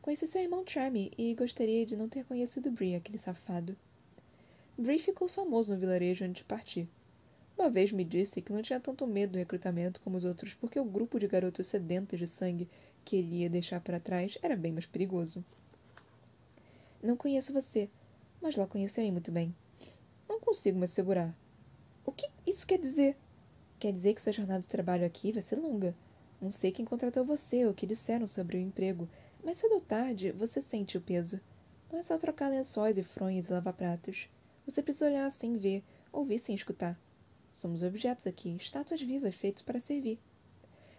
[0.07, 3.75] Conheci seu irmão Charmy e gostaria de não ter conhecido Bree, aquele safado.
[4.77, 6.87] Bree ficou famoso no vilarejo antes de partir.
[7.57, 10.79] Uma vez me disse que não tinha tanto medo do recrutamento como os outros, porque
[10.79, 12.69] o grupo de garotos sedentos de sangue
[13.03, 15.43] que ele ia deixar para trás era bem mais perigoso.
[17.03, 17.89] Não conheço você,
[18.41, 19.53] mas lá conhecerei muito bem.
[20.29, 21.35] Não consigo me assegurar.
[22.05, 23.17] O que isso quer dizer?
[23.77, 25.93] Quer dizer que sua jornada de trabalho aqui vai ser longa.
[26.41, 29.09] Não sei quem contratou você ou o que disseram sobre o emprego,
[29.47, 31.39] mas cedo ou tarde você sente o peso.
[31.89, 34.27] Não é só trocar lençóis e fronhas e lavar pratos.
[34.65, 36.99] Você precisa olhar sem ver, ouvir sem escutar.
[37.53, 40.19] Somos objetos aqui, estátuas vivas feitas para servir.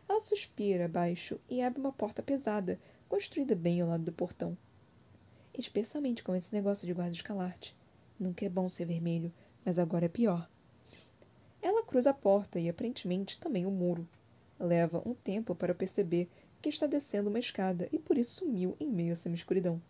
[0.08, 4.56] Ela suspira baixo e abre uma porta pesada, construída bem ao lado do portão.
[5.52, 7.76] Especialmente com esse negócio de guarda-escalarte.
[8.18, 9.30] Nunca é bom ser vermelho,
[9.62, 10.48] mas agora é pior.
[11.60, 14.08] Ela cruza a porta e, aparentemente, também o muro.
[14.58, 18.88] Leva um tempo para perceber que está descendo uma escada e por isso sumiu em
[18.88, 19.80] meio a semi-escuridão.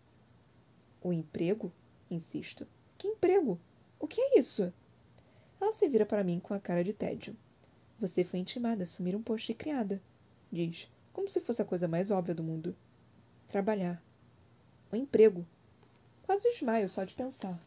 [1.03, 1.73] O emprego?
[2.11, 2.67] Insisto.
[2.97, 3.59] Que emprego?
[3.99, 4.73] O que é isso?
[5.61, 7.37] Ela se vira para mim com a cara de tédio.
[7.99, 10.01] Você foi intimada a assumir um posto de criada,
[10.53, 12.77] diz, como se fosse a coisa mais óbvia do mundo.
[13.49, 14.03] Trabalhar.
[14.93, 15.45] Um emprego.
[16.23, 17.61] Quase desmaio só de pensar.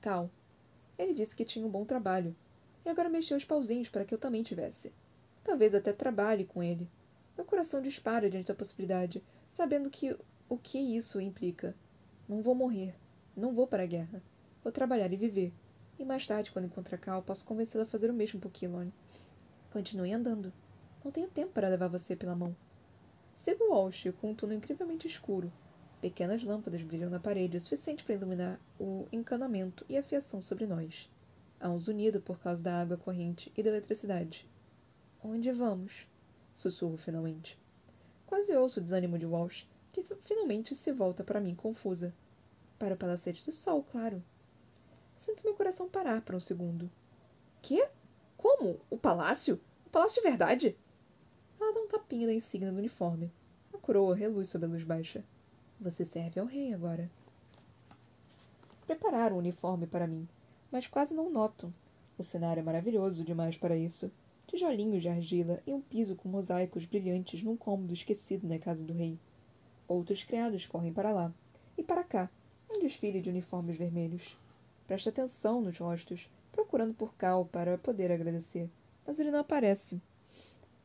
[0.00, 0.30] Cal.
[0.98, 2.34] Ele disse que tinha um bom trabalho,
[2.84, 4.92] e agora mexeu os pauzinhos para que eu também tivesse.
[5.44, 6.88] Talvez até trabalhe com ele.
[7.36, 10.16] Meu coração dispara diante da possibilidade, sabendo que
[10.48, 11.74] o que isso implica.
[12.28, 12.94] Não vou morrer.
[13.36, 14.22] Não vou para a guerra.
[14.62, 15.52] Vou trabalhar e viver.
[15.98, 18.92] E mais tarde, quando encontrar Cal, posso convencê-la a fazer o mesmo por Kilorn.
[19.70, 20.52] Continue andando.
[21.04, 22.54] Não tenho tempo para levar você pela mão.
[23.34, 25.50] Sigo Walsh com um túnel incrivelmente escuro.
[26.00, 30.66] Pequenas lâmpadas brilham na parede, o suficiente para iluminar o encanamento e a fiação sobre
[30.66, 31.10] nós.
[31.58, 34.46] Há um zunido por causa da água corrente e da eletricidade.
[35.24, 36.06] Onde vamos?
[36.54, 37.58] Sussurro finalmente.
[38.26, 42.14] Quase ouço o desânimo de Walsh, que finalmente se volta para mim confusa.
[42.78, 44.22] Para o Palacete do Sol, claro.
[45.14, 46.90] Sinto meu coração parar por um segundo.
[47.60, 47.88] Quê?
[48.36, 48.80] Como?
[48.90, 49.60] O palácio?
[49.86, 50.76] O palácio de verdade?
[51.60, 53.30] Ela dá um tapinha na insígnia do uniforme.
[53.72, 55.24] A coroa reluz sob a luz baixa.
[55.80, 57.10] Você serve ao rei agora.
[58.86, 60.28] Prepararam o uniforme para mim,
[60.70, 61.72] mas quase não noto.
[62.18, 64.10] O cenário é maravilhoso demais para isso.
[64.52, 68.92] Tijolinhos de argila e um piso com mosaicos brilhantes num cômodo esquecido na casa do
[68.92, 69.18] rei.
[69.88, 71.32] Outros criados correm para lá
[71.78, 72.30] e para cá,
[72.70, 74.36] um desfile de uniformes vermelhos.
[74.86, 78.68] Presta atenção nos rostos, procurando por Cal para poder agradecer.
[79.06, 80.02] mas ele não aparece.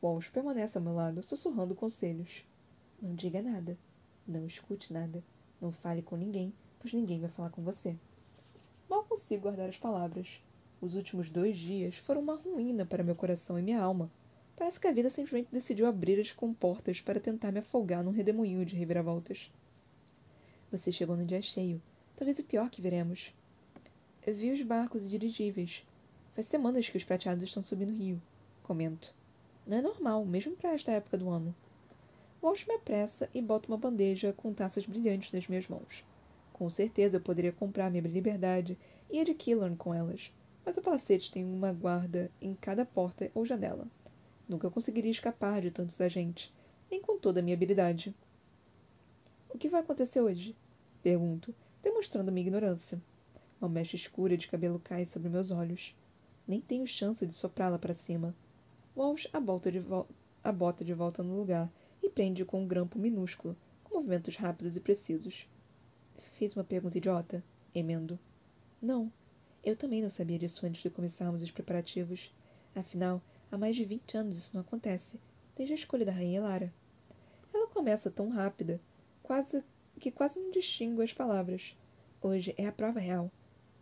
[0.02, 2.46] Walsh permanece ao meu lado, sussurrando conselhos.
[3.02, 3.76] Não diga nada.
[4.26, 5.22] Não escute nada.
[5.60, 7.94] Não fale com ninguém, pois ninguém vai falar com você.
[8.88, 10.40] Mal consigo guardar as palavras.
[10.80, 14.08] Os últimos dois dias foram uma ruína para meu coração e minha alma.
[14.56, 18.64] Parece que a vida simplesmente decidiu abrir as comportas para tentar me afogar num redemoinho
[18.64, 19.50] de reviravoltas.
[20.70, 21.82] Você chegou no dia cheio.
[22.14, 23.34] Talvez o pior que veremos.
[24.24, 25.84] Eu vi os barcos e dirigíveis.
[26.34, 28.22] Faz semanas que os prateados estão subindo o rio.
[28.62, 29.12] Comento.
[29.66, 31.54] Não é normal, mesmo para esta época do ano.
[32.40, 36.04] Walsh me apressa e bota uma bandeja com taças brilhantes nas minhas mãos.
[36.52, 38.78] Com certeza eu poderia comprar minha liberdade
[39.10, 40.30] e a de Killorn com elas,
[40.68, 43.88] mas o palacete tem uma guarda em cada porta ou janela.
[44.46, 46.52] Nunca conseguiria escapar de tantos agentes,
[46.90, 48.14] nem com toda a minha habilidade.
[49.48, 50.54] O que vai acontecer hoje?
[51.02, 53.00] Pergunto, demonstrando minha ignorância.
[53.58, 55.96] Uma mecha escura de cabelo cai sobre meus olhos.
[56.46, 58.36] Nem tenho chance de soprá-la para cima.
[58.94, 59.82] Walsh a, de
[60.44, 64.76] a bota de volta no lugar e prende com um grampo minúsculo, com movimentos rápidos
[64.76, 65.48] e precisos.
[66.18, 67.42] Fiz uma pergunta idiota?
[67.74, 68.18] Emendo.
[68.82, 69.10] Não,
[69.64, 72.34] eu também não sabia disso antes de começarmos os preparativos.
[72.74, 75.20] Afinal, há mais de vinte anos isso não acontece,
[75.56, 76.72] desde a escolha da Rainha Lara.
[77.52, 78.80] Ela começa tão rápida,
[79.22, 79.62] quase
[79.98, 81.76] que quase não distingo as palavras.
[82.22, 83.30] Hoje é a prova real.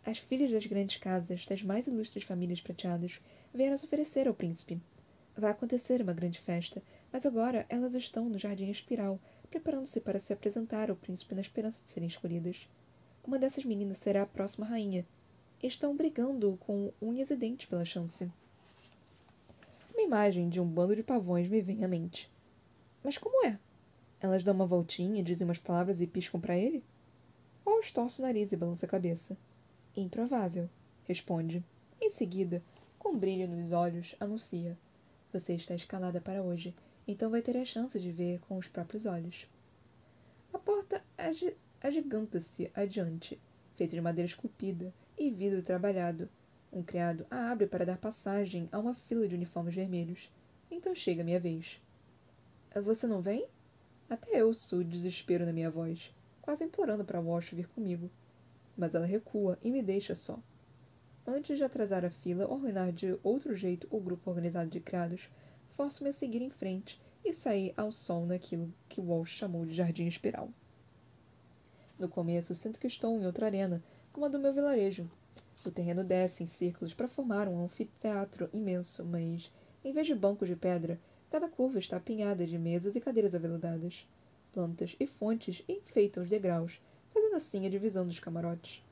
[0.05, 3.19] As filhas das grandes casas, das mais ilustres famílias prateadas,
[3.53, 4.81] vieram se oferecer ao príncipe.
[5.35, 10.33] Vai acontecer uma grande festa, mas agora elas estão no jardim espiral, preparando-se para se
[10.33, 12.67] apresentar ao príncipe na esperança de serem escolhidas.
[13.23, 15.05] Uma dessas meninas será a próxima rainha,
[15.61, 18.31] estão brigando com unhas e dentes pela chance.
[19.93, 22.31] Uma imagem de um bando de pavões me vem à mente.
[23.03, 23.57] Mas como é?
[24.19, 26.83] Elas dão uma voltinha, dizem umas palavras e piscam para ele?
[27.65, 29.37] Ou estorce o nariz e balança a cabeça.
[29.95, 30.69] Improvável,
[31.05, 31.63] responde.
[31.99, 32.61] Em seguida,
[32.99, 34.77] com brilho nos olhos, anuncia.
[35.33, 36.75] Você está escalada para hoje,
[37.07, 39.47] então vai ter a chance de ver com os próprios olhos.
[40.53, 41.03] A porta
[41.81, 43.39] agiganta-se adiante,
[43.75, 46.29] feita de madeira esculpida, e vidro trabalhado.
[46.71, 50.31] Um criado a abre para dar passagem a uma fila de uniformes vermelhos.
[50.69, 51.81] Então chega a minha vez.
[52.83, 53.47] Você não vem?
[54.09, 58.09] Até eu sou desespero na minha voz, quase implorando para Wash vir comigo.
[58.77, 60.39] Mas ela recua e me deixa só.
[61.25, 65.29] Antes de atrasar a fila ou arruinar de outro jeito o grupo organizado de criados,
[65.75, 70.05] forço-me a seguir em frente e sair ao sol naquilo que Walsh chamou de jardim
[70.05, 70.49] espiral.
[71.99, 73.83] No começo, sinto que estou em outra arena,
[74.17, 75.07] como a do meu vilarejo.
[75.63, 79.51] O terreno desce em círculos para formar um anfiteatro imenso, mas,
[79.85, 80.99] em vez de bancos de pedra,
[81.29, 84.09] cada curva está apinhada de mesas e cadeiras aveludadas.
[84.51, 86.81] Plantas e fontes enfeitam os degraus,
[87.13, 88.83] fazendo assim a divisão dos camarotes.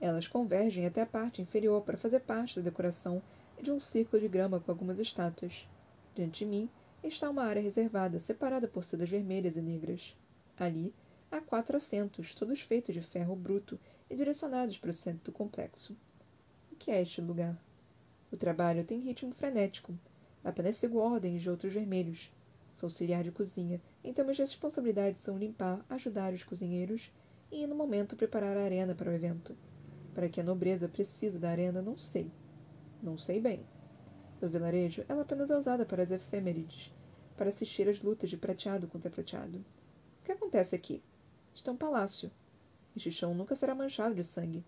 [0.00, 3.22] Elas convergem até a parte inferior para fazer parte da decoração
[3.62, 5.64] de um círculo de grama com algumas estátuas.
[6.12, 6.68] Diante de mim
[7.04, 10.16] está uma área reservada, separada por sedas vermelhas e negras.
[10.58, 10.92] Ali
[11.32, 15.96] há quatro assentos, todos feitos de ferro bruto e direcionados para o centro do complexo.
[16.70, 17.58] O que é este lugar?
[18.30, 19.98] O trabalho tem ritmo frenético.
[20.44, 22.30] Apenas sigo ordens de outros vermelhos.
[22.74, 27.10] Sou auxiliar de cozinha, então minhas responsabilidades são limpar, ajudar os cozinheiros
[27.50, 29.56] e, no momento, preparar a arena para o evento.
[30.14, 32.30] Para que a nobreza precise da arena, não sei.
[33.02, 33.66] Não sei bem.
[34.40, 36.92] No vilarejo, ela apenas é usada para as efêmerides,
[37.36, 39.58] para assistir às lutas de prateado contra prateado.
[40.20, 41.02] O que acontece aqui?
[41.54, 42.30] Isto é um palácio,
[42.94, 44.64] este chão nunca será manchado de sangue.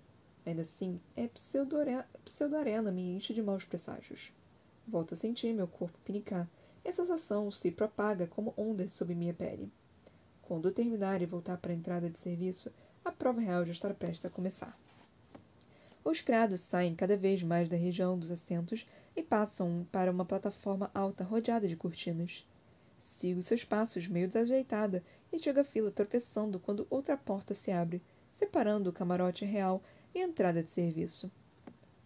[0.46, 4.32] Ainda assim, é pseudo-arena me enche de maus presságios.
[4.86, 6.48] Volto a sentir meu corpo pinicar,
[6.84, 9.70] e a sensação se propaga como ondas sob minha pele.
[10.42, 12.72] Quando terminar e voltar para a entrada de serviço,
[13.04, 14.78] a prova real já estará prestes a começar.
[16.02, 20.90] Os criados saem cada vez mais da região dos assentos e passam para uma plataforma
[20.94, 22.46] alta rodeada de cortinas.
[22.98, 25.02] Sigo seus passos meio desajeitada
[25.34, 29.82] e chego à fila tropeçando quando outra porta se abre, separando o camarote real
[30.14, 31.30] e a entrada de serviço.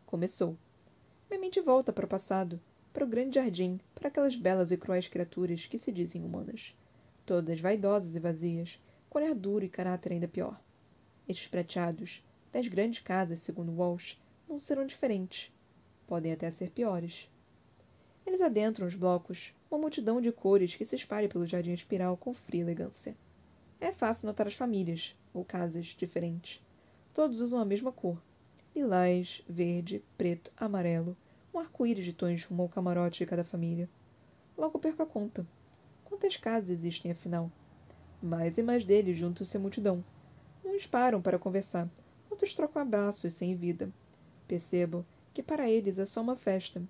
[0.06, 0.56] Começou.
[1.28, 2.58] Minha mente volta para o passado,
[2.90, 6.74] para o grande jardim, para aquelas belas e cruéis criaturas que se dizem humanas.
[7.26, 10.58] Todas vaidosas e vazias, com olhar duro e caráter ainda pior.
[11.28, 15.52] Estes prateados, das grandes casas, segundo Walsh, não serão diferentes.
[16.06, 17.30] Podem até ser piores.
[18.26, 22.32] Eles adentram os blocos, uma multidão de cores que se espalha pelo jardim espiral com
[22.32, 23.16] fria elegância.
[23.80, 26.62] É fácil notar as famílias, ou casas diferentes.
[27.14, 28.20] Todos usam a mesma cor:
[28.74, 31.16] lilás, verde, preto, amarelo,
[31.52, 33.88] um arco-íris de tons rumo ao camarote de cada família.
[34.56, 35.46] Logo perco a conta.
[36.04, 37.50] Quantas casas existem, afinal?
[38.22, 40.02] Mais e mais deles juntam-se à multidão.
[40.64, 41.88] Uns param para conversar,
[42.30, 43.90] outros trocam abraços sem vida.
[44.46, 45.04] Percebo
[45.34, 46.82] que para eles é só uma festa.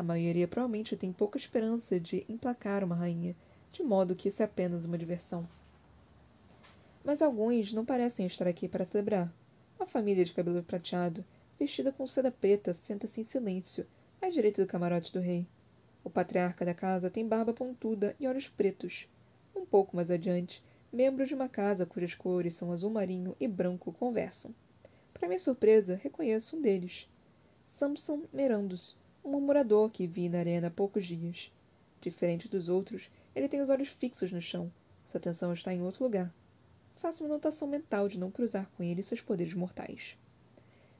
[0.00, 3.36] A maioria provavelmente tem pouca esperança de emplacar uma rainha,
[3.70, 5.46] de modo que isso é apenas uma diversão.
[7.04, 9.30] Mas alguns não parecem estar aqui para celebrar.
[9.78, 11.22] Uma família de cabelo prateado,
[11.58, 13.86] vestida com seda preta, senta-se em silêncio,
[14.22, 15.46] à direita do camarote do rei.
[16.02, 19.06] O patriarca da casa tem barba pontuda e olhos pretos.
[19.54, 23.92] Um pouco mais adiante, membros de uma casa cujas cores são azul marinho e branco
[23.92, 24.54] conversam.
[25.12, 27.06] Para minha surpresa, reconheço um deles.
[27.66, 31.52] Samson Merandos, um murmurador que vi na arena há poucos dias.
[32.00, 34.72] Diferente dos outros, ele tem os olhos fixos no chão.
[35.10, 36.32] Sua atenção está em outro lugar.
[36.96, 40.16] Faço uma notação mental de não cruzar com ele seus poderes mortais.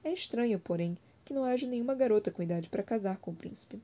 [0.03, 3.81] É estranho, porém, que não haja nenhuma garota com idade para casar com o príncipe.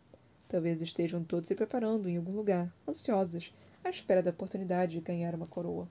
[0.48, 3.52] Talvez estejam todos se preparando em algum lugar, ansiosas,
[3.84, 5.88] à espera da oportunidade de ganhar uma coroa.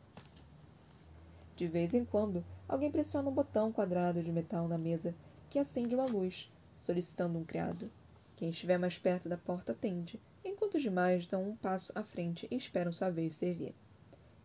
[1.55, 5.15] De vez em quando, alguém pressiona um botão quadrado de metal na mesa
[5.49, 7.89] que acende uma luz, solicitando um criado.
[8.36, 12.48] Quem estiver mais perto da porta atende, enquanto os demais dão um passo à frente
[12.52, 13.74] e esperam sua vez servir.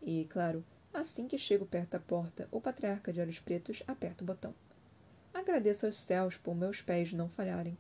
[0.03, 4.26] E, claro, Assim que chego perto da porta, o patriarca de olhos pretos aperta o
[4.26, 4.53] botão.
[5.33, 7.79] Agradeço aos céus por meus pés não falharem.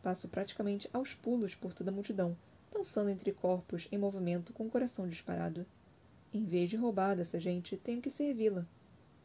[0.00, 2.36] Passo praticamente aos pulos por toda a multidão,
[2.72, 5.66] dançando entre corpos em movimento com o coração disparado.
[6.32, 8.64] Em vez de roubar dessa gente, tenho que servi-la.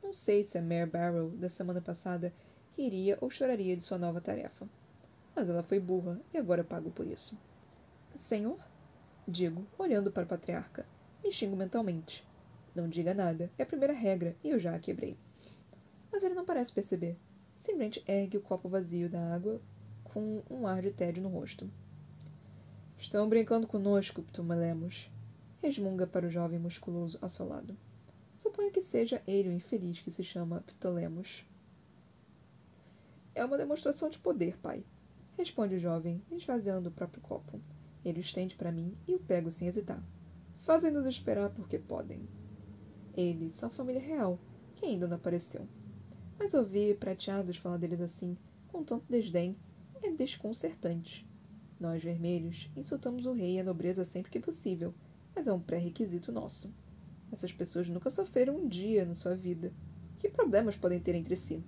[0.02, 2.34] Não sei se a Mare Barrow da semana passada
[2.76, 4.68] riria ou choraria de sua nova tarefa.
[5.38, 7.38] Mas ela foi burra e agora pago por isso.
[8.16, 8.58] Senhor?
[9.28, 10.84] Digo, olhando para o patriarca.
[11.24, 12.28] Me xingo mentalmente.
[12.74, 13.52] Não diga nada.
[13.56, 15.16] É a primeira regra, e eu já a quebrei.
[16.12, 17.16] Mas ele não parece perceber.
[17.56, 19.62] Simplesmente ergue o copo vazio da água
[20.06, 21.70] com um ar de tédio no rosto.
[22.98, 25.12] Estão brincando conosco, Ptumelemos.
[25.62, 27.78] Resmunga para o jovem musculoso ao seu lado.
[28.38, 31.46] Suponho que seja ele o infeliz que se chama Ptolemos.
[33.36, 34.84] É uma demonstração de poder, pai.
[35.38, 37.62] Responde o jovem, esvaziando o próprio copo.
[38.04, 40.04] Ele o estende para mim e o pego sem hesitar.
[40.62, 42.28] Fazem-nos esperar porque podem.
[43.16, 44.40] Eles são família real,
[44.76, 45.68] que ainda não apareceu.
[46.40, 48.36] Mas ouvir prateados falar deles assim,
[48.68, 49.56] com tanto desdém,
[50.02, 51.28] é desconcertante.
[51.80, 54.94] Nós, vermelhos, insultamos o rei e a nobreza sempre que possível,
[55.36, 56.74] mas é um pré-requisito nosso.
[57.32, 59.72] Essas pessoas nunca sofreram um dia na sua vida.
[60.18, 61.64] Que problemas podem ter entre si?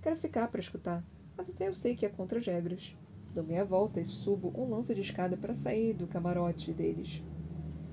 [0.00, 1.04] Quero ficar para escutar,
[1.38, 2.96] mas até eu sei que é contra as regras.
[3.32, 7.22] Dou meia volta e subo um lance de escada para sair do camarote deles.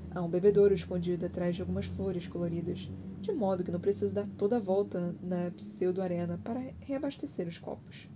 [0.10, 2.90] Há um bebedouro escondido atrás de algumas flores coloridas,
[3.22, 8.08] de modo que não preciso dar toda a volta na pseudo-arena para reabastecer os copos.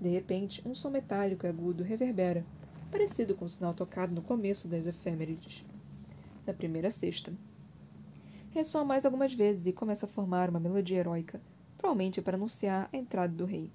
[0.00, 2.44] De repente, um som metálico e agudo reverbera,
[2.90, 5.64] parecido com o sinal tocado no começo das efêmerides,
[6.44, 7.32] da primeira sexta.
[8.50, 11.40] Ressoa mais algumas vezes e começa a formar uma melodia heróica,
[11.76, 13.70] provavelmente para anunciar a entrada do rei.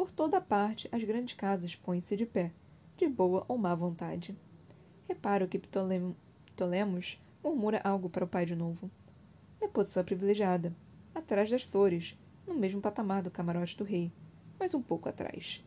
[0.00, 2.54] Por toda parte, as grandes casas põem-se de pé,
[2.96, 4.34] de boa ou má vontade.
[5.06, 8.90] Reparo que Ptolemy Ptolemos murmura algo para o pai de novo.
[9.60, 10.74] Minha posição é privilegiada,
[11.14, 14.10] atrás das flores, no mesmo patamar do camarote do rei,
[14.58, 15.62] mas um pouco atrás.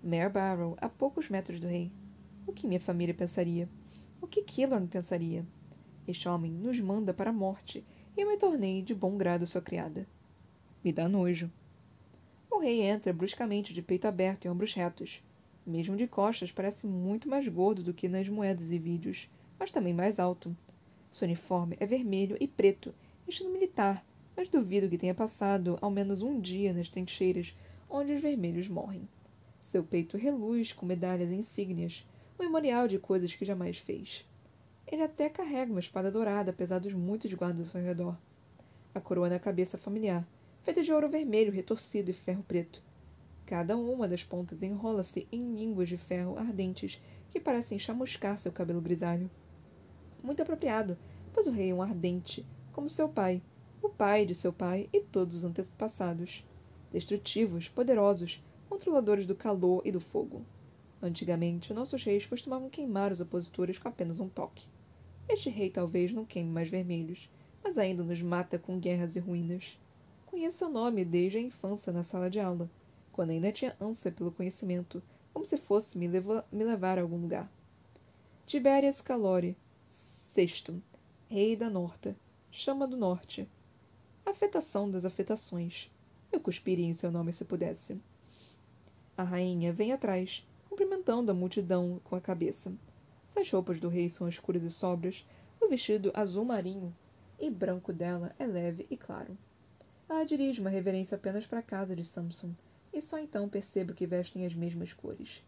[0.00, 1.90] Mare Barrow, a poucos metros do rei.
[2.46, 3.68] O que minha família pensaria?
[4.20, 5.44] O que Killorn pensaria?
[6.06, 7.84] Este homem nos manda para a morte
[8.16, 10.06] e eu me tornei de bom grado sua criada.
[10.84, 11.50] Me dá nojo.
[12.62, 15.22] Rei entra bruscamente de peito aberto e ombros retos.
[15.66, 19.28] Mesmo de costas, parece muito mais gordo do que nas moedas e vídeos
[19.62, 20.56] mas também mais alto.
[21.12, 22.92] Seu uniforme é vermelho e preto,
[23.28, 24.04] estilo militar,
[24.36, 27.56] mas duvido que tenha passado ao menos um dia nas trincheiras
[27.88, 29.08] onde os vermelhos morrem.
[29.60, 32.04] Seu peito reluz com medalhas e insígnias,
[32.40, 34.26] um memorial de coisas que jamais fez.
[34.84, 38.18] Ele até carrega uma espada dourada, apesar dos muitos guardas ao redor.
[38.92, 40.26] A coroa na cabeça familiar,
[40.62, 42.82] feita de ouro vermelho retorcido e ferro preto.
[43.46, 48.80] Cada uma das pontas enrola-se em línguas de ferro ardentes que parecem chamuscar seu cabelo
[48.80, 49.30] grisalho
[50.22, 50.96] muito apropriado,
[51.32, 53.42] pois o rei é um ardente, como seu pai,
[53.82, 56.46] o pai de seu pai e todos os antepassados.
[56.92, 60.44] Destrutivos, poderosos, controladores do calor e do fogo.
[61.02, 64.66] Antigamente, nossos reis costumavam queimar os opositores com apenas um toque.
[65.28, 67.28] Este rei talvez não queime mais vermelhos,
[67.64, 69.78] mas ainda nos mata com guerras e ruínas.
[70.32, 72.70] Conheço seu nome desde a infância na sala de aula,
[73.12, 77.18] quando ainda tinha ânsia pelo conhecimento, como se fosse me, leva me levar a algum
[77.18, 77.52] lugar.
[78.46, 79.54] Tiberias Calori,
[79.90, 80.82] Sexto,
[81.28, 82.16] Rei da Norta,
[82.50, 83.46] Chama do Norte.
[84.24, 85.90] Afetação das afetações.
[86.32, 88.00] Eu cuspiria em seu nome se pudesse.
[89.14, 92.74] A rainha vem atrás, cumprimentando a multidão com a cabeça.
[93.26, 95.26] Se as roupas do rei são escuras e sóbrias,
[95.60, 96.96] o vestido azul marinho
[97.38, 99.36] e branco dela é leve e claro.
[100.08, 102.52] Ela dirige uma reverência apenas para a casa de Samson,
[102.92, 105.42] e só então percebo que vestem as mesmas cores.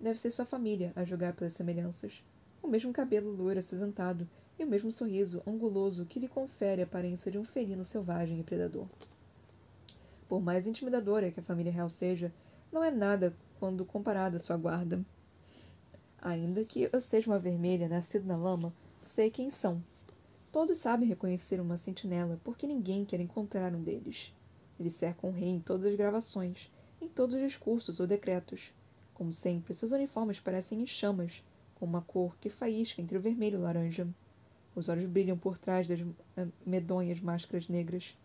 [0.00, 2.24] Deve ser sua família, a julgar pelas semelhanças.
[2.62, 4.28] O mesmo cabelo loiro acinzentado
[4.58, 8.42] e o mesmo sorriso anguloso que lhe confere a aparência de um felino selvagem e
[8.42, 8.86] predador.
[10.28, 12.32] Por mais intimidadora que a família real seja,
[12.70, 15.04] não é nada quando comparada à sua guarda.
[16.22, 19.82] Ainda que eu seja uma vermelha nascida na lama, sei quem são.
[20.52, 24.34] Todos sabem reconhecer uma sentinela, porque ninguém quer encontrar um deles.
[24.80, 28.72] Eles cercam o rei em todas as gravações, em todos os discursos ou decretos.
[29.14, 31.44] Como sempre, seus uniformes parecem em chamas,
[31.76, 34.08] com uma cor que faísca entre o vermelho e o laranja.
[34.74, 36.00] Os olhos brilham por trás das
[36.36, 38.18] eh, medonhas máscaras negras.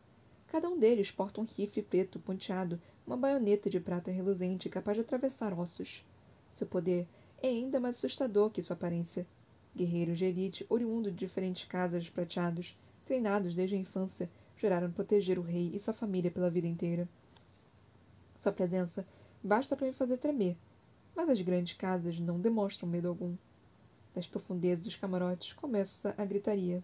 [0.47, 5.01] Cada um deles porta um rifle preto ponteado, uma baioneta de prata reluzente capaz de
[5.01, 6.03] atravessar ossos.
[6.49, 7.07] Seu poder
[7.43, 9.27] é ainda mais assustador que sua aparência.
[9.75, 15.41] Guerreiros de elite, oriundos de diferentes casas prateados, treinados desde a infância, juraram proteger o
[15.41, 17.07] rei e sua família pela vida inteira.
[18.39, 19.05] Sua presença
[19.43, 20.55] basta para me fazer tremer,
[21.15, 23.35] mas as grandes casas não demonstram medo algum.
[24.13, 26.81] Das profundezas dos camarotes começa a gritaria.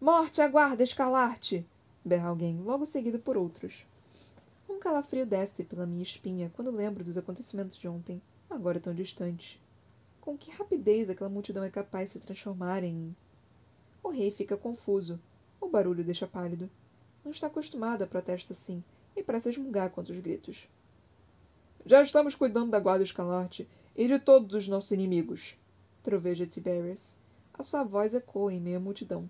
[0.00, 1.66] Morte à guarda escalarte!
[2.04, 3.86] berra alguém, logo seguido por outros.
[4.68, 9.58] Um calafrio desce pela minha espinha quando lembro dos acontecimentos de ontem, agora tão distantes.
[10.24, 13.14] Com que rapidez aquela multidão é capaz de se transformar em.
[14.02, 15.20] O rei fica confuso.
[15.60, 16.70] O barulho deixa pálido.
[17.22, 18.82] Não está acostumado a protestos assim
[19.14, 20.66] e parece esmungar contra os gritos.
[21.84, 25.58] Já estamos cuidando da guarda escalarte e de todos os nossos inimigos,
[26.02, 27.16] troveja Tiberius.
[27.52, 29.28] A sua voz ecoa em meio à multidão.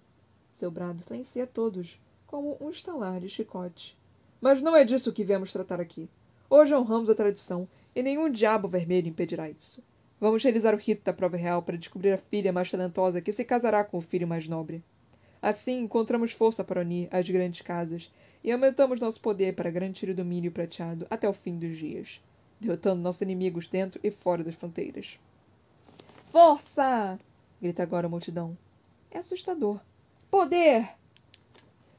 [0.49, 3.99] Seu brado silencia todos, como um estalar de chicote.
[4.41, 6.09] Mas não é disso que viemos tratar aqui.
[6.49, 7.67] Hoje honramos a tradição
[7.97, 9.83] e nenhum diabo vermelho impedirá isso.
[10.25, 13.45] Vamos realizar o rito da prova real para descobrir a filha mais talentosa que se
[13.45, 14.83] casará com o filho mais nobre.
[15.43, 18.11] Assim, encontramos força para unir as grandes casas
[18.43, 22.22] e aumentamos nosso poder para garantir o domínio prateado até o fim dos dias,
[22.59, 25.18] derrotando nossos inimigos dentro e fora das fronteiras.
[26.29, 27.18] Força!
[27.61, 28.57] grita agora a multidão.
[29.11, 29.79] É assustador.
[30.31, 30.89] Poder!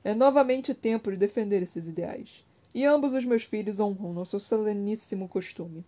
[0.03, 2.43] É novamente tempo de defender esses ideais.
[2.73, 5.85] E ambos os meus filhos honram nosso soleníssimo costume.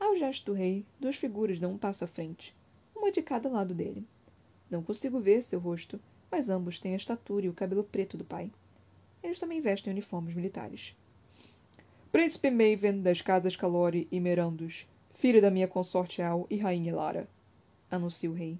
[0.00, 2.54] Ao gesto do rei, duas figuras dão um passo à frente,
[2.94, 4.06] uma de cada lado dele.
[4.70, 8.24] Não consigo ver seu rosto, mas ambos têm a estatura e o cabelo preto do
[8.24, 8.50] pai.
[9.22, 10.94] Eles também vestem uniformes militares.
[12.12, 17.28] Príncipe Maven das casas Calori e Merandos, filho da minha consorte Al e rainha Lara,
[17.90, 18.58] anuncia o rei.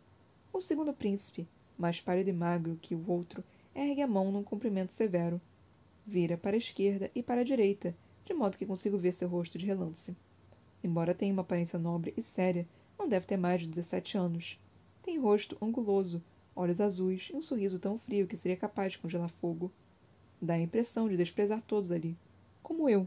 [0.53, 1.47] O segundo príncipe,
[1.79, 5.41] mais pálido e magro que o outro, ergue a mão num cumprimento severo.
[6.07, 9.57] Vira para a esquerda e para a direita, de modo que consigo ver seu rosto
[9.57, 10.17] de relance.
[10.89, 12.67] Embora tenha uma aparência nobre e séria,
[12.99, 14.59] não deve ter mais de dezessete anos.
[15.03, 16.25] Tem rosto anguloso,
[16.57, 19.71] olhos azuis e um sorriso tão frio que seria capaz de congelar fogo.
[20.41, 22.17] Dá a impressão de desprezar todos ali,
[22.63, 23.07] como eu.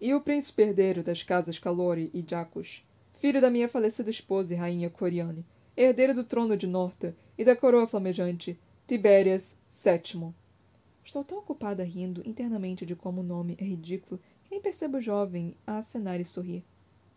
[0.00, 2.82] E o príncipe herdeiro das casas Calori e Jacos,
[3.12, 5.44] filho da minha falecida esposa e rainha Coriane,
[5.76, 10.32] herdeiro do trono de Norta e da coroa flamejante, Tibérias VII.
[11.04, 14.18] Estou tão ocupada rindo internamente de como o nome é ridículo
[14.50, 16.64] nem percebo o jovem a acenar e sorrir.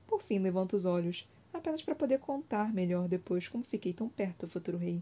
[0.08, 4.46] Por fim levanto os olhos, apenas para poder contar melhor depois como fiquei tão perto
[4.46, 5.02] do futuro rei.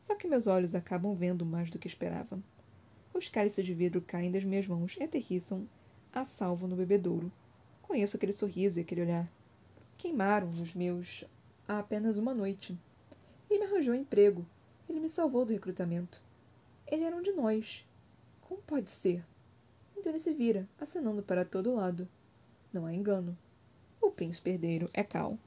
[0.00, 2.38] Só que meus olhos acabam vendo mais do que esperava.
[3.12, 5.68] Os cálices de vidro caem das minhas mãos e aterrissam
[6.12, 7.30] a salvo no bebedouro.
[7.82, 9.30] Conheço aquele sorriso e aquele olhar.
[9.98, 11.24] Queimaram nos meus
[11.66, 12.78] há apenas uma noite.
[13.50, 14.46] Ele me arranjou um emprego,
[14.88, 16.20] ele me salvou do recrutamento.
[16.86, 17.86] Ele era um de nós.
[18.42, 19.24] Como pode ser?
[19.96, 22.08] Então ele se vira, acenando para todo lado.
[22.72, 23.36] Não há engano.
[24.00, 25.38] O príncipe herdeiro é Cal.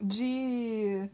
[0.00, 1.08] De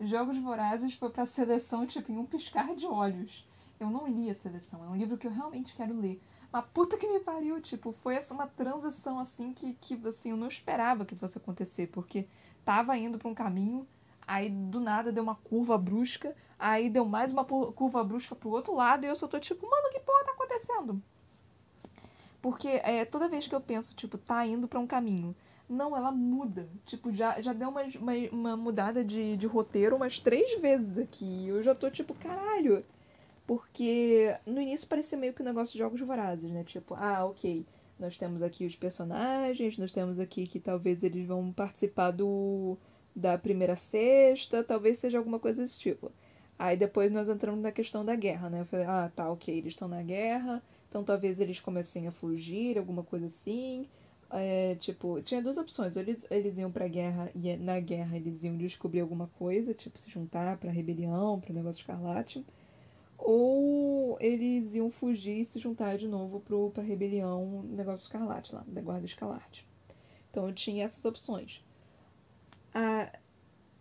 [0.00, 3.46] Jogos Vorazes foi para a seleção tipo em um piscar de olhos.
[3.78, 6.20] Eu não li a seleção, é um livro que eu realmente quero ler.
[6.52, 10.36] Mas puta que me pariu, tipo, foi essa uma transição assim que, que assim, eu
[10.36, 12.26] não esperava que fosse acontecer, porque
[12.64, 13.86] tava indo para um caminho,
[14.26, 18.74] aí do nada deu uma curva brusca, aí deu mais uma curva brusca pro outro
[18.74, 21.00] lado, e eu só tô tipo, mano, que porra tá acontecendo?
[22.42, 25.36] Porque é, toda vez que eu penso, tipo, tá indo para um caminho,
[25.68, 26.68] não, ela muda.
[26.84, 31.46] Tipo, já, já deu uma, uma, uma mudada de, de roteiro umas três vezes aqui.
[31.46, 32.84] Eu já tô tipo, caralho
[33.50, 36.62] porque no início parecia meio que um negócio de jogos vorazes, né?
[36.62, 37.66] Tipo, ah, ok,
[37.98, 42.78] nós temos aqui os personagens, nós temos aqui que talvez eles vão participar do
[43.14, 46.12] da primeira sexta, talvez seja alguma coisa desse tipo.
[46.56, 48.60] Aí depois nós entramos na questão da guerra, né?
[48.60, 52.78] Eu falei, ah, tá, ok, eles estão na guerra, então talvez eles comecem a fugir,
[52.78, 53.88] alguma coisa assim.
[54.30, 55.96] é, tipo, tinha duas opções.
[55.96, 60.08] Eles, eles iam pra guerra e na guerra eles iam descobrir alguma coisa, tipo, se
[60.10, 62.44] juntar pra rebelião, pro negócio escarlate.
[63.22, 68.64] Ou eles iam fugir e se juntar de novo pro, pra rebelião, negócio escarlate lá,
[68.66, 69.66] da guarda escarlate.
[70.30, 71.62] Então eu tinha essas opções.
[72.72, 73.12] A,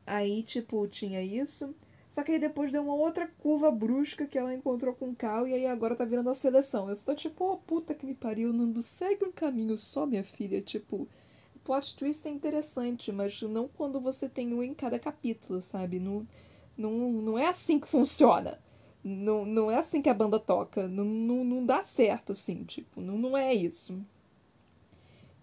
[0.05, 1.73] aí, tipo, tinha isso.
[2.11, 5.47] Só que aí depois deu uma outra curva brusca que ela encontrou com o Cal
[5.47, 6.87] e aí agora tá virando a seleção.
[6.87, 10.61] Eu estou tipo, oh puta que me pariu, Nando, segue um caminho só, minha filha.
[10.61, 11.07] Tipo,
[11.63, 15.99] plot twist é interessante, mas não quando você tem um em cada capítulo, sabe?
[15.99, 16.27] Não,
[16.75, 18.59] não, não é assim que funciona.
[19.03, 20.87] Não, não é assim que a banda toca.
[20.87, 23.99] Não, não, não dá certo, assim, tipo, não, não é isso.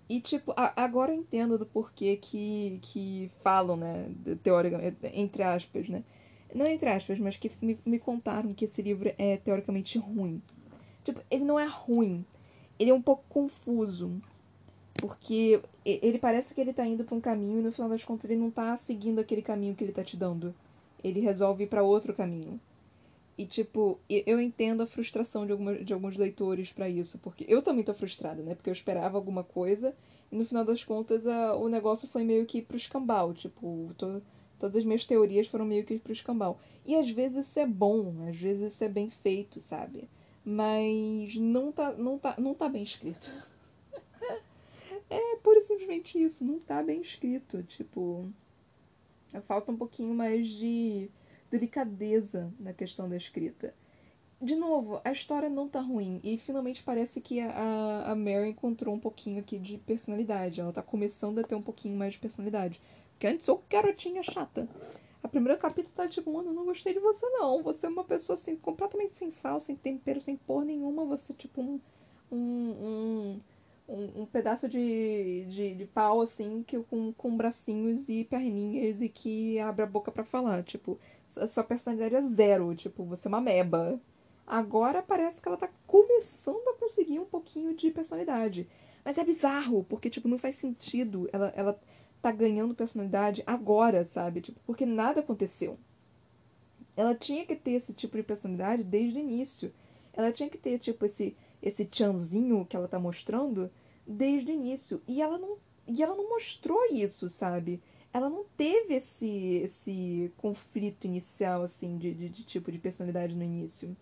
[0.08, 4.08] E, tipo, a, agora eu entendo do porquê que, que falam, né,
[4.42, 6.04] teoricamente, entre aspas, né,
[6.54, 10.40] não entre aspas, mas que me, me contaram que esse livro é teoricamente ruim.
[11.02, 12.24] Tipo, ele não é ruim.
[12.78, 14.20] Ele é um pouco confuso.
[15.00, 18.30] Porque ele parece que ele tá indo para um caminho e no final das contas
[18.30, 20.54] ele não tá seguindo aquele caminho que ele tá te dando.
[21.04, 22.58] Ele resolve ir para outro caminho.
[23.38, 27.18] E, tipo, eu entendo a frustração de, alguma, de alguns leitores para isso.
[27.18, 28.54] Porque eu também tô frustrada, né?
[28.54, 29.94] Porque eu esperava alguma coisa
[30.32, 33.34] e no final das contas a, o negócio foi meio que pro escambau.
[33.34, 34.22] Tipo, tô,
[34.58, 36.58] Todas as minhas teorias foram meio que pro escambau.
[36.84, 40.08] E às vezes isso é bom, às vezes isso é bem feito, sabe?
[40.44, 43.30] Mas não tá, não tá, não tá bem escrito.
[45.10, 47.62] é pura e simplesmente isso, não tá bem escrito.
[47.64, 48.26] Tipo,
[49.44, 51.10] falta um pouquinho mais de
[51.56, 53.74] delicadeza na questão da escrita.
[54.40, 56.20] De novo, a história não tá ruim.
[56.22, 60.60] E finalmente parece que a, a Mary encontrou um pouquinho aqui de personalidade.
[60.60, 62.80] Ela tá começando a ter um pouquinho mais de personalidade.
[63.18, 64.68] Que antes, ô garotinha chata.
[65.22, 67.62] A primeira capítulo tá tipo, mano, eu não gostei de você não.
[67.62, 71.06] Você é uma pessoa assim, completamente sem sal, sem tempero, sem porra nenhuma.
[71.06, 71.80] Você tipo um.
[72.30, 73.40] um, um
[73.88, 79.08] um, um, pedaço de, de, de, pau, assim, que, com, com bracinhos e perninhas e
[79.08, 80.62] que abre a boca para falar.
[80.64, 82.74] Tipo, sua personalidade é zero.
[82.74, 84.00] Tipo, você é uma meba.
[84.46, 88.68] Agora parece que ela tá começando a conseguir um pouquinho de personalidade.
[89.04, 91.80] Mas é bizarro, porque, tipo, não faz sentido ela, ela
[92.22, 94.40] tá ganhando personalidade agora, sabe?
[94.40, 95.78] Tipo, porque nada aconteceu.
[96.96, 99.72] Ela tinha que ter esse tipo de personalidade desde o início.
[100.12, 103.70] Ela tinha que ter, tipo, esse, esse tchanzinho que ela tá mostrando
[104.06, 105.02] desde o início.
[105.06, 107.82] E ela não, e ela não mostrou isso, sabe?
[108.16, 113.44] Ela não teve esse, esse conflito inicial, assim, de, de, de tipo de personalidade no
[113.44, 113.94] início.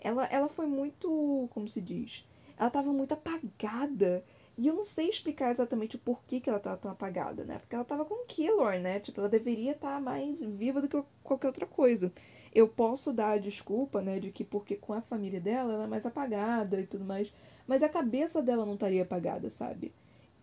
[0.00, 1.50] Ela, ela foi muito.
[1.50, 2.26] Como se diz?
[2.56, 4.24] Ela tava muito apagada.
[4.56, 7.58] E eu não sei explicar exatamente o porquê que ela tava tão apagada, né?
[7.58, 9.00] Porque ela tava com Killor, né?
[9.00, 12.10] Tipo, ela deveria estar tá mais viva do que qualquer outra coisa.
[12.54, 15.88] Eu posso dar a desculpa, né, de que porque com a família dela ela é
[15.88, 17.30] mais apagada e tudo mais.
[17.66, 19.92] Mas a cabeça dela não estaria apagada, sabe?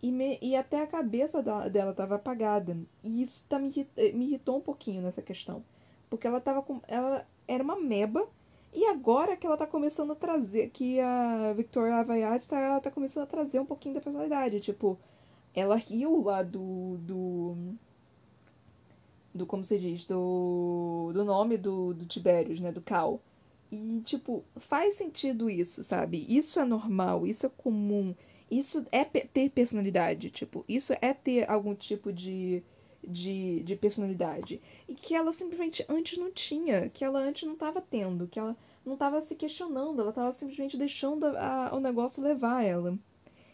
[0.02, 2.78] E, me, e até a cabeça da, dela estava apagada.
[3.04, 3.74] E isso tá, me,
[4.14, 5.64] me irritou um pouquinho nessa questão.
[6.10, 6.82] Porque ela tava com.
[6.88, 8.28] Ela era uma meba
[8.74, 12.92] e agora que ela tá começando a trazer, que a Victoria Avayat tá, ela tá
[12.92, 14.60] começando a trazer um pouquinho da personalidade.
[14.60, 14.98] Tipo,
[15.54, 16.98] ela riu lá do.
[17.00, 17.56] do.
[19.34, 20.06] do como se diz?
[20.06, 21.12] Do.
[21.14, 22.72] do nome do, do Tiberius, né?
[22.72, 23.20] Do Cal.
[23.72, 26.26] E, tipo, faz sentido isso, sabe?
[26.28, 28.16] Isso é normal, isso é comum.
[28.50, 32.64] Isso é ter personalidade, tipo, isso é ter algum tipo de
[33.04, 34.62] de, de personalidade.
[34.88, 38.56] E que ela simplesmente antes não tinha, que ela antes não estava tendo, que ela
[38.86, 42.98] não estava se questionando, ela estava simplesmente deixando a, o negócio levar ela.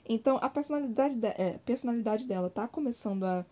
[0.07, 3.45] Então a personalidade, de, é, personalidade dela tá começando a.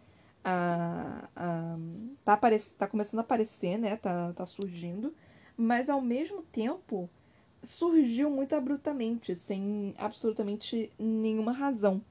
[0.44, 1.78] a, a
[2.26, 2.40] tá,
[2.78, 3.98] tá começando a aparecer, né?
[3.98, 5.14] Tá, tá surgindo.
[5.58, 7.10] Mas ao mesmo tempo
[7.64, 12.02] surgiu muito abruptamente, sem absolutamente nenhuma razão.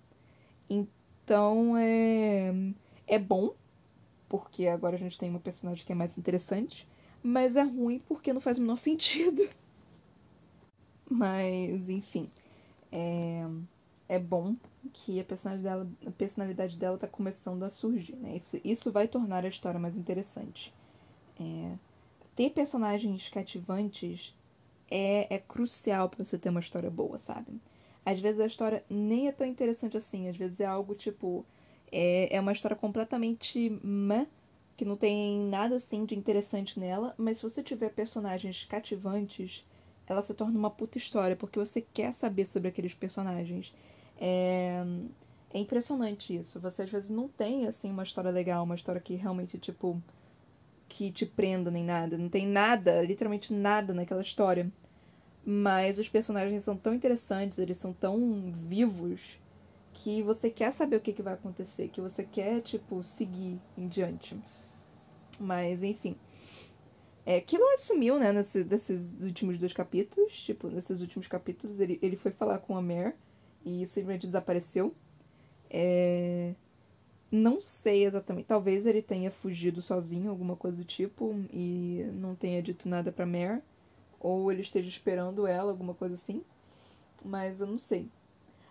[0.69, 2.53] Então é,
[3.07, 3.55] é bom
[4.29, 6.89] porque agora a gente tem uma personagem que é mais interessante,
[7.23, 9.47] mas é ruim porque não faz o menor sentido.
[11.11, 12.31] Mas, enfim,
[12.91, 13.47] é,
[14.09, 14.57] é bom
[14.91, 18.35] que a personalidade dela, a personalidade dela tá começando a surgir, né?
[18.35, 20.73] Isso, isso vai tornar a história mais interessante.
[21.39, 21.73] É,
[22.35, 24.35] ter personagens cativantes
[24.93, 27.59] é, é crucial para você ter uma história boa, sabe?
[28.05, 31.47] Às vezes a história nem é tão interessante assim, às vezes é algo tipo
[31.91, 34.27] é, é uma história completamente meh,
[34.77, 39.65] que não tem nada assim de interessante nela, mas se você tiver personagens cativantes,
[40.07, 43.75] ela se torna uma puta história, porque você quer saber sobre aqueles personagens.
[44.21, 44.83] É,
[45.55, 46.61] é impressionante isso.
[46.61, 50.03] Você às vezes não tem assim uma história legal, uma história que realmente, tipo,
[50.89, 52.19] que te prenda nem nada.
[52.19, 54.71] Não tem nada, literalmente nada naquela história.
[55.45, 59.39] Mas os personagens são tão interessantes, eles são tão vivos
[59.93, 63.89] que você quer saber o que, que vai acontecer, que você quer, tipo, seguir em
[63.89, 64.39] diante.
[65.39, 66.17] Mas, enfim.
[67.25, 67.45] É,
[67.79, 70.33] sumiu, né, nesse, nesses últimos dois capítulos.
[70.43, 73.15] Tipo, nesses últimos capítulos, ele, ele foi falar com a Mare
[73.65, 74.95] e simplesmente desapareceu.
[75.71, 76.55] É...
[77.31, 78.47] Não sei exatamente.
[78.47, 83.27] Talvez ele tenha fugido sozinho, alguma coisa do tipo, e não tenha dito nada pra
[83.27, 83.63] Mare.
[84.23, 86.43] Ou ele esteja esperando ela, alguma coisa assim.
[87.25, 88.09] Mas eu não sei.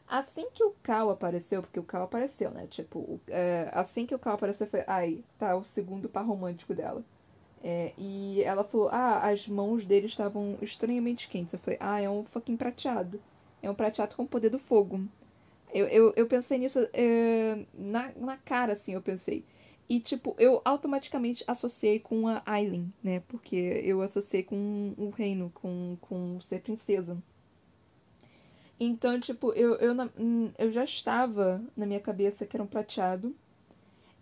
[0.07, 2.67] Assim que o Cal apareceu, porque o Cal apareceu, né?
[2.69, 4.83] Tipo, é, assim que o Cal apareceu, foi.
[4.87, 7.03] Ai, tá o segundo par romântico dela.
[7.63, 11.53] É, e ela falou: Ah, as mãos dele estavam estranhamente quentes.
[11.53, 13.21] Eu falei: Ah, é um fucking prateado.
[13.61, 15.01] É um prateado com o poder do fogo.
[15.73, 19.45] Eu, eu, eu pensei nisso é, na, na cara, assim, eu pensei.
[19.89, 23.21] E, tipo, eu automaticamente associei com a Aileen, né?
[23.27, 27.21] Porque eu associei com o reino, com, com ser princesa.
[28.79, 29.93] Então, tipo, eu, eu,
[30.57, 33.35] eu já estava na minha cabeça que era um prateado.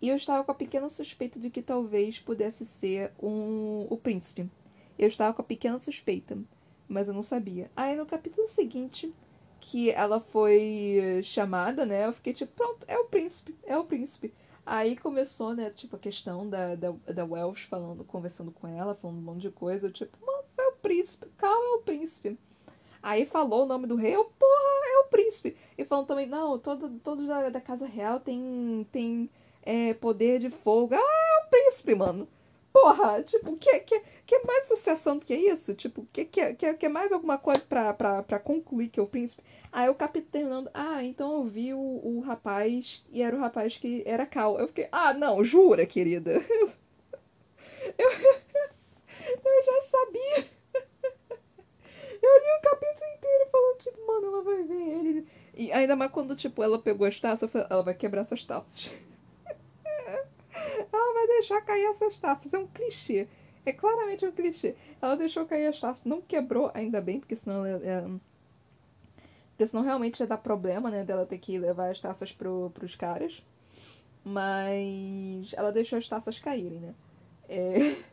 [0.02, 4.50] E eu estava com a pequena suspeita de que talvez pudesse ser um, o príncipe.
[4.98, 6.38] Eu estava com a pequena suspeita,
[6.88, 7.70] mas eu não sabia.
[7.76, 9.14] Aí no capítulo seguinte,
[9.60, 12.06] que ela foi chamada, né?
[12.06, 14.34] Eu fiquei tipo, pronto, é o príncipe, é o príncipe.
[14.72, 19.18] Aí começou, né, tipo, a questão da, da, da Welsh falando, conversando com ela, falando
[19.18, 19.90] um monte de coisa.
[19.90, 22.38] Tipo, mano, é o príncipe, calma, é o príncipe.
[23.02, 25.58] Aí falou o nome do rei, eu, porra, é o príncipe.
[25.76, 29.28] E falando também, não, todo, todos da, da casa real tem, tem
[29.64, 30.94] é, poder de fogo.
[30.94, 32.28] Ah, é o príncipe, mano.
[32.82, 35.74] Porra, tipo, que, que, que mais sucessão do que isso?
[35.74, 39.44] Tipo, que, que, que, que mais alguma coisa pra, concluir que é o príncipe?
[39.70, 43.78] Aí o capítulo terminando, ah, então eu vi o, o rapaz e era o rapaz
[43.78, 44.58] que era Cal.
[44.58, 46.32] Eu fiquei, ah, não, jura, querida?
[47.98, 50.48] Eu, eu já sabia.
[52.22, 55.28] Eu li o capítulo inteiro falando, tipo, mano, ela vai ver ele.
[55.56, 58.44] E ainda mais quando, tipo, ela pegou as taças, eu falei, ela vai quebrar essas
[58.44, 58.92] taças.
[61.30, 62.54] Deixar cair essas taças.
[62.54, 63.28] É um clichê.
[63.66, 64.76] É claramente um clichê.
[65.02, 67.84] Ela deixou cair as taças, não quebrou, ainda bem, porque senão ela.
[67.84, 68.04] É,
[69.60, 71.04] porque senão realmente ia dar problema, né?
[71.04, 73.44] Dela ter que levar as taças pro, pros caras.
[74.24, 76.96] Mas ela deixou as taças caírem, né?
[77.50, 77.78] É...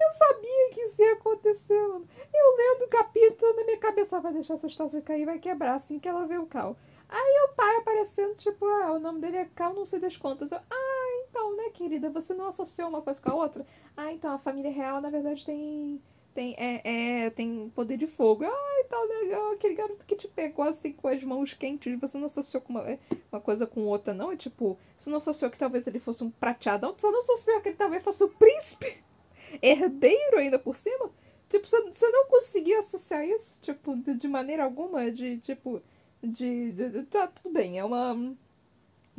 [0.00, 2.06] Eu sabia que isso ia acontecer, mano.
[2.32, 5.98] Eu lendo o capítulo na minha cabeça, vai deixar essas taças cair, vai quebrar assim
[5.98, 6.76] que ela vê o Cal.
[7.08, 10.52] Aí o pai aparecendo, tipo, ah, o nome dele é Cal, não sei das contas.
[10.52, 10.97] Eu, ah,
[11.38, 13.64] então, né, querida, você não associou uma coisa com a outra?
[13.96, 16.02] Ah, então, a família real, na verdade, tem.
[16.34, 18.44] Tem, é, é, tem poder de fogo.
[18.44, 22.26] Ah, então, legal, aquele garoto que te pegou assim com as mãos quentes, você não
[22.26, 22.98] associou com uma,
[23.32, 24.30] uma coisa com outra, não?
[24.30, 27.70] É tipo, você não associou que talvez ele fosse um prateado, você não associou que
[27.70, 29.02] ele talvez fosse o príncipe?
[29.62, 31.10] herdeiro ainda por cima.
[31.48, 35.82] Tipo, você não conseguia associar isso, tipo, de, de maneira alguma, de, tipo,
[36.22, 38.36] de, de, de, Tá, tudo bem, é uma...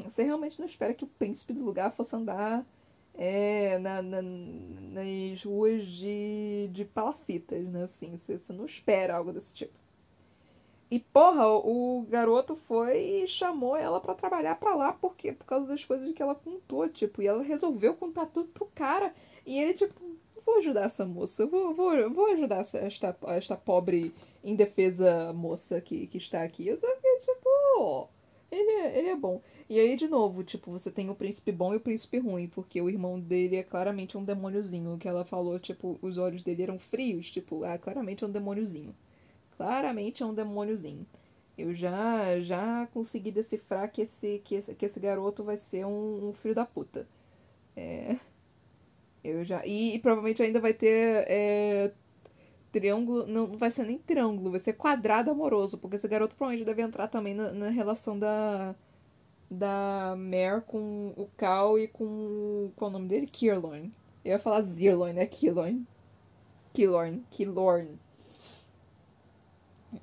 [0.03, 2.65] Você realmente não espera que o príncipe do lugar fosse andar
[3.15, 9.33] é, na, na, nas ruas de, de palafitas, né, assim, você, você não espera algo
[9.33, 9.77] desse tipo.
[10.91, 15.31] E, porra, o garoto foi e chamou ela para trabalhar para lá, por quê?
[15.31, 19.13] Por causa das coisas que ela contou, tipo, e ela resolveu contar tudo pro cara.
[19.45, 20.01] E ele, tipo,
[20.43, 26.07] vou ajudar essa moça, vou, vou, vou ajudar essa, esta, esta pobre indefesa moça que,
[26.07, 26.67] que está aqui.
[26.67, 28.09] Eu só fiquei, tipo,
[28.51, 29.41] ele é, ele é bom.
[29.69, 32.81] E aí, de novo, tipo, você tem o príncipe bom e o príncipe ruim, porque
[32.81, 34.97] o irmão dele é claramente um demôniozinho.
[34.97, 38.95] Que ela falou, tipo, os olhos dele eram frios, tipo, ah, claramente é um demôniozinho.
[39.57, 41.05] Claramente é um demôniozinho.
[41.57, 46.29] Eu já já consegui decifrar que esse, que esse, que esse garoto vai ser um,
[46.29, 47.07] um filho da puta.
[47.75, 48.17] É.
[49.23, 49.65] Eu já.
[49.65, 51.25] E, e provavelmente ainda vai ter.
[51.27, 51.91] É,
[52.71, 53.27] triângulo.
[53.27, 55.77] Não vai ser nem triângulo, vai ser quadrado amoroso.
[55.77, 58.75] Porque esse garoto provavelmente deve entrar também na, na relação da.
[59.49, 62.71] Da Mare com o Cal e com.
[62.75, 63.27] Qual é o nome dele?
[63.27, 63.91] Kirlorn.
[64.23, 65.25] Eu ia falar Zirlorn, né?
[65.25, 65.85] Kirlorn.
[66.73, 67.23] Killorn.
[67.31, 67.99] Killorn.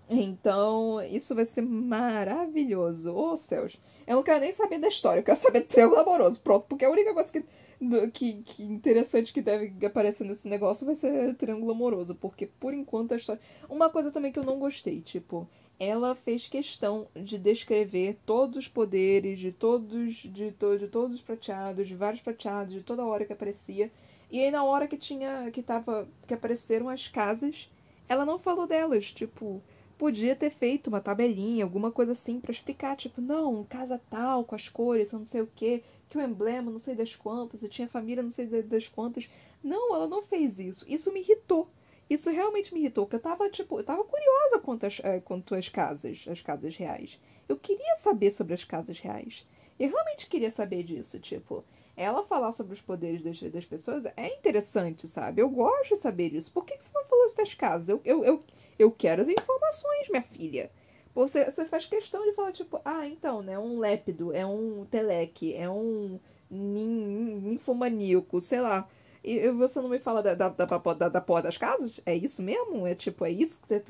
[0.09, 3.13] Então, isso vai ser maravilhoso.
[3.13, 3.79] Ô, oh, céus.
[4.07, 6.41] Eu não quero nem saber da história, eu quero saber do triângulo amoroso.
[6.41, 7.45] Pronto, porque a única coisa que
[7.81, 12.73] do, que, que interessante que deve aparecer nesse negócio vai ser triângulo amoroso, porque por
[12.73, 13.41] enquanto a história.
[13.69, 15.49] Uma coisa também que eu não gostei, tipo,
[15.79, 21.23] ela fez questão de descrever todos os poderes de todos de, to, de todos os
[21.23, 23.91] prateados, de vários prateados, de toda hora que aparecia.
[24.31, 27.71] E aí na hora que tinha que tava que apareceram as casas,
[28.09, 29.63] ela não falou delas, tipo,
[29.99, 34.55] podia ter feito uma tabelinha, alguma coisa assim para explicar, tipo, não, casa tal com
[34.55, 37.89] as cores, não sei o quê que o emblema não sei das quantas, e tinha
[37.89, 39.29] família não sei das quantas.
[39.63, 40.85] Não, ela não fez isso.
[40.89, 41.69] Isso me irritou.
[42.09, 45.55] Isso realmente me irritou, porque eu tava, tipo, eu tava curiosa quanto às, é, quanto
[45.73, 47.21] casas, as casas reais.
[47.49, 49.47] Eu queria saber sobre as casas reais.
[49.79, 51.65] Eu realmente queria saber disso, tipo,
[51.97, 55.43] ela falar sobre os poderes das, das pessoas é interessante, sabe?
[55.43, 56.53] Eu gosto de saber disso.
[56.53, 57.89] Por que, que você não falou isso das casas?
[57.89, 58.45] Eu, eu, eu,
[58.79, 60.71] eu quero as informações, minha filha.
[61.15, 63.59] Você, você faz questão de falar, tipo, ah, então, né?
[63.59, 68.87] Um lépido, é um teleque, é um ninfomaníaco, sei lá.
[69.27, 72.01] E você não me fala da, da, da, da, da porra das casas?
[72.07, 72.87] É isso mesmo?
[72.87, 73.81] É tipo, é isso que, você,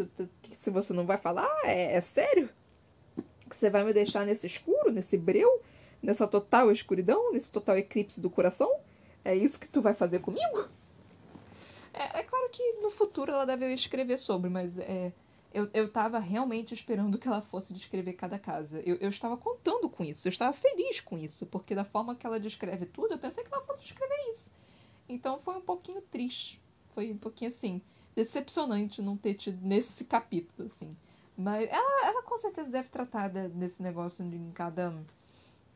[0.41, 1.47] que se você não vai falar?
[1.63, 2.49] É, é sério?
[3.47, 5.61] Que você vai me deixar nesse escuro, nesse breu,
[6.03, 8.73] nessa total escuridão, nesse total eclipse do coração?
[9.23, 10.71] É isso que tu vai fazer comigo?
[11.93, 15.13] É, é claro que no futuro ela deve escrever sobre, mas é,
[15.53, 18.81] eu, eu tava realmente esperando que ela fosse descrever cada casa.
[18.87, 22.27] Eu, eu estava contando com isso, eu estava feliz com isso, porque da forma que
[22.27, 24.51] ela descreve tudo, eu pensei que ela fosse descrever isso.
[25.09, 26.61] Então foi um pouquinho triste.
[26.91, 27.81] Foi um pouquinho assim,
[28.15, 30.97] decepcionante não ter tido nesse capítulo, assim.
[31.37, 34.95] Mas ela, ela com certeza deve tratar de, desse negócio em cada.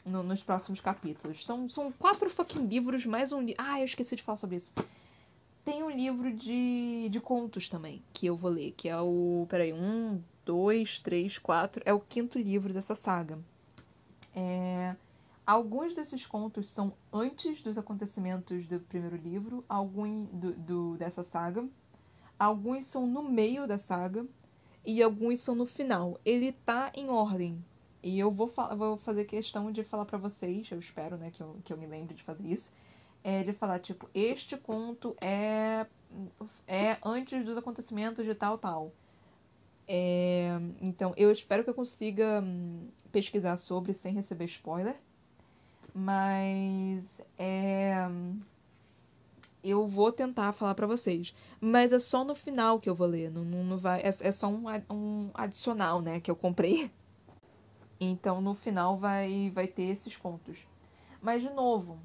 [0.03, 1.45] No, nos próximos capítulos.
[1.45, 3.63] São, são quatro fucking livros, mais um livro.
[3.63, 4.73] Ah, eu esqueci de falar sobre isso.
[5.63, 9.47] Tem um livro de, de contos também, que eu vou ler, que é o.
[9.51, 11.83] Peraí, um, dois, três, quatro.
[11.85, 13.39] É o quinto livro dessa saga.
[14.35, 14.97] É.
[15.51, 21.69] Alguns desses contos são antes dos acontecimentos do primeiro livro, alguns do, do, dessa saga.
[22.39, 24.25] Alguns são no meio da saga
[24.87, 26.21] e alguns são no final.
[26.25, 27.65] Ele tá em ordem.
[28.01, 28.47] E eu vou,
[28.77, 31.89] vou fazer questão de falar para vocês, eu espero, né, que eu, que eu me
[31.89, 32.73] lembre de fazer isso.
[33.25, 35.85] É de falar, tipo, este conto é,
[36.69, 38.93] é antes dos acontecimentos de tal, tal.
[39.89, 44.97] É, então, eu espero que eu consiga hum, pesquisar sobre sem receber spoiler.
[45.95, 48.07] Mas é
[49.63, 51.35] eu vou tentar falar para vocês.
[51.61, 53.31] Mas é só no final que eu vou ler.
[53.31, 56.21] Não, não, vai, é, é só um, um adicional, né?
[56.21, 56.91] Que eu comprei.
[57.99, 60.67] Então no final vai, vai ter esses contos.
[61.21, 62.01] Mas, de novo,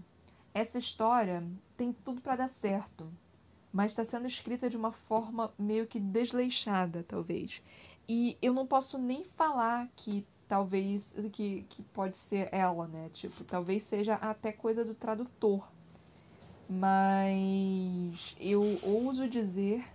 [0.53, 1.43] essa história
[1.77, 3.09] tem tudo para dar certo.
[3.71, 7.61] Mas está sendo escrita de uma forma meio que desleixada, talvez.
[8.07, 13.09] E eu não posso nem falar que talvez que, que pode ser ela, né?
[13.13, 15.67] Tipo, talvez seja até coisa do tradutor.
[16.67, 19.85] Mas eu ouso dizer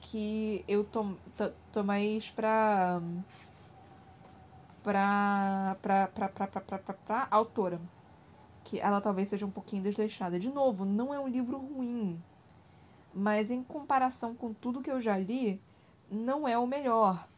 [0.00, 1.04] que eu tô,
[1.70, 3.00] tô mais pra,
[4.82, 7.80] pra, pra, pra, pra, pra, pra, pra, pra autora.
[8.64, 10.38] Que ela talvez seja um pouquinho desleixada.
[10.38, 12.22] De novo, não é um livro ruim.
[13.14, 15.60] Mas em comparação com tudo que eu já li,
[16.10, 17.29] não é o melhor.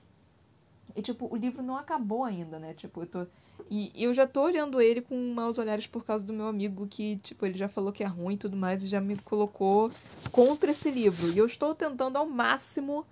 [0.94, 2.74] E, tipo, o livro não acabou ainda, né?
[2.74, 3.26] Tipo, eu tô.
[3.70, 7.16] E eu já tô olhando ele com maus olhares por causa do meu amigo, que,
[7.18, 9.90] tipo, ele já falou que é ruim e tudo mais, e já me colocou
[10.30, 11.32] contra esse livro.
[11.32, 13.06] E eu estou tentando ao máximo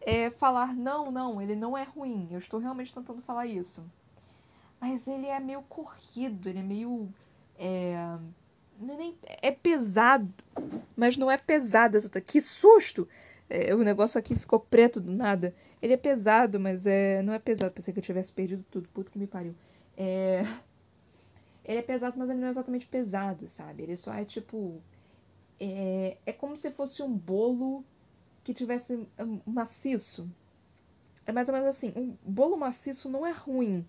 [0.00, 2.28] é, falar: não, não, ele não é ruim.
[2.30, 3.82] Eu estou realmente tentando falar isso.
[4.80, 7.08] Mas ele é meio corrido, ele é meio.
[7.56, 8.18] É,
[9.24, 10.32] é, é pesado,
[10.96, 11.98] mas não é pesado.
[12.26, 13.08] Que susto!
[13.48, 15.54] É, o negócio aqui ficou preto do nada.
[15.82, 17.74] Ele é pesado, mas é, não é pesado.
[17.74, 18.88] Pensei que eu tivesse perdido tudo.
[18.90, 19.54] Puta que me pariu.
[19.96, 20.42] É...
[21.64, 23.82] Ele é pesado, mas ele não é exatamente pesado, sabe?
[23.82, 24.80] Ele só é tipo.
[25.58, 27.84] É, é como se fosse um bolo
[28.44, 29.06] que tivesse
[29.44, 30.28] maciço.
[31.26, 31.92] É mais ou menos assim.
[31.96, 33.86] Um bolo maciço não é ruim,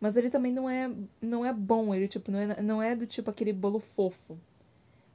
[0.00, 1.94] mas ele também não é, não é bom.
[1.94, 4.38] Ele tipo não é, não é do tipo aquele bolo fofo.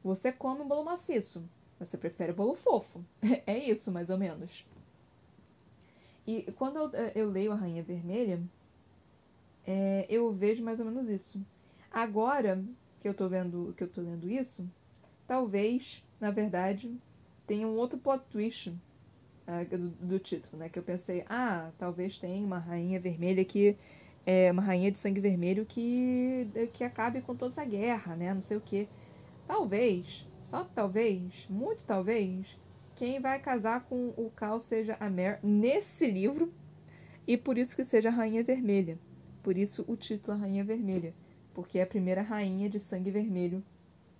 [0.03, 1.43] Você come um bolo maciço,
[1.79, 3.03] você prefere bolo fofo.
[3.47, 4.65] É isso, mais ou menos.
[6.25, 8.41] E quando eu, eh, eu leio a Rainha Vermelha,
[9.65, 11.41] é, eu vejo mais ou menos isso.
[11.91, 12.63] Agora
[12.99, 14.69] que eu tô vendo, que eu tô lendo isso,
[15.27, 16.95] talvez, na verdade,
[17.45, 20.69] tenha um outro plot twist uh, do, do, título, né?
[20.69, 23.77] Que eu pensei, ah, talvez tenha uma rainha vermelha que
[24.25, 28.33] é uma rainha de sangue vermelho que que acabe com toda essa guerra, né?
[28.33, 28.87] Não sei o que.
[29.45, 32.47] Talvez, só talvez, muito talvez,
[33.03, 36.53] quem vai casar com o Cal seja a Mer nesse livro
[37.27, 38.97] e por isso que seja a Rainha Vermelha.
[39.43, 41.13] Por isso o título Rainha Vermelha,
[41.53, 43.61] porque é a primeira rainha de sangue vermelho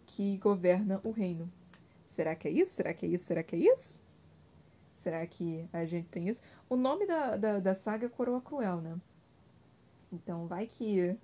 [0.06, 1.50] que governa o reino.
[2.04, 2.74] Será que é isso?
[2.74, 3.24] Será que é isso?
[3.24, 4.02] Será que é isso?
[4.92, 6.42] Será que a gente tem isso?
[6.70, 8.98] O nome da, da, da saga é Coroa Cruel, né?
[10.12, 11.16] Então vai que.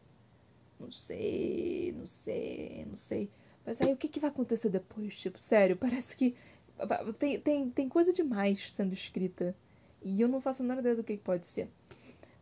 [0.80, 3.30] Não sei, não sei, não sei.
[3.66, 5.20] Mas aí o que, que vai acontecer depois?
[5.20, 6.38] Tipo, sério, parece que
[7.18, 9.56] tem, tem, tem coisa demais sendo escrita.
[10.02, 11.70] E eu não faço nada ideia do que pode ser.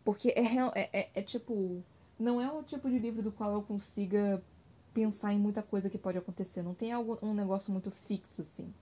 [0.04, 1.84] Porque é, é, é, é tipo.
[2.20, 4.42] Não é um tipo de livro do qual eu consiga
[4.94, 6.64] pensar em muita coisa que pode acontecer.
[6.64, 8.74] Não tem algo, um negócio muito fixo, assim.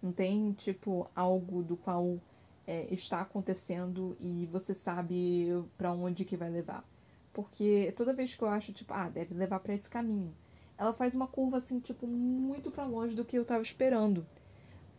[0.00, 2.20] Não tem, tipo, algo do qual
[2.66, 6.84] é, está acontecendo e você sabe para onde que vai levar.
[7.32, 10.32] Porque toda vez que eu acho, tipo, ah, deve levar para esse caminho,
[10.78, 14.24] ela faz uma curva, assim, tipo, muito para longe do que eu tava esperando.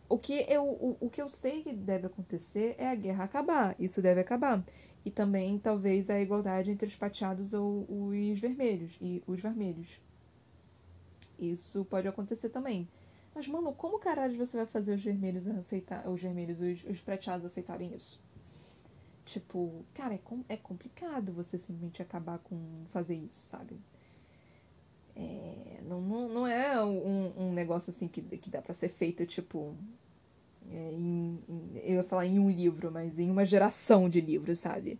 [0.08, 3.74] O que, eu, o, o que eu sei que deve acontecer é a guerra acabar.
[3.78, 4.64] Isso deve acabar.
[5.04, 8.96] E também, talvez, a igualdade entre os prateados ou os vermelhos.
[9.00, 10.00] E os vermelhos.
[11.38, 12.88] Isso pode acontecer também.
[13.34, 16.08] Mas, mano, como caralho você vai fazer os vermelhos aceitar.
[16.08, 18.24] Os vermelhos, os, os prateados aceitarem isso?
[19.24, 23.76] Tipo, cara, é, com, é complicado você simplesmente acabar com fazer isso, sabe?
[25.16, 29.24] É, não, não, não é um, um negócio assim que, que dá para ser feito,
[29.26, 29.74] tipo.
[30.70, 34.58] É, em, em, eu ia falar em um livro, mas em uma geração de livros,
[34.58, 34.98] sabe?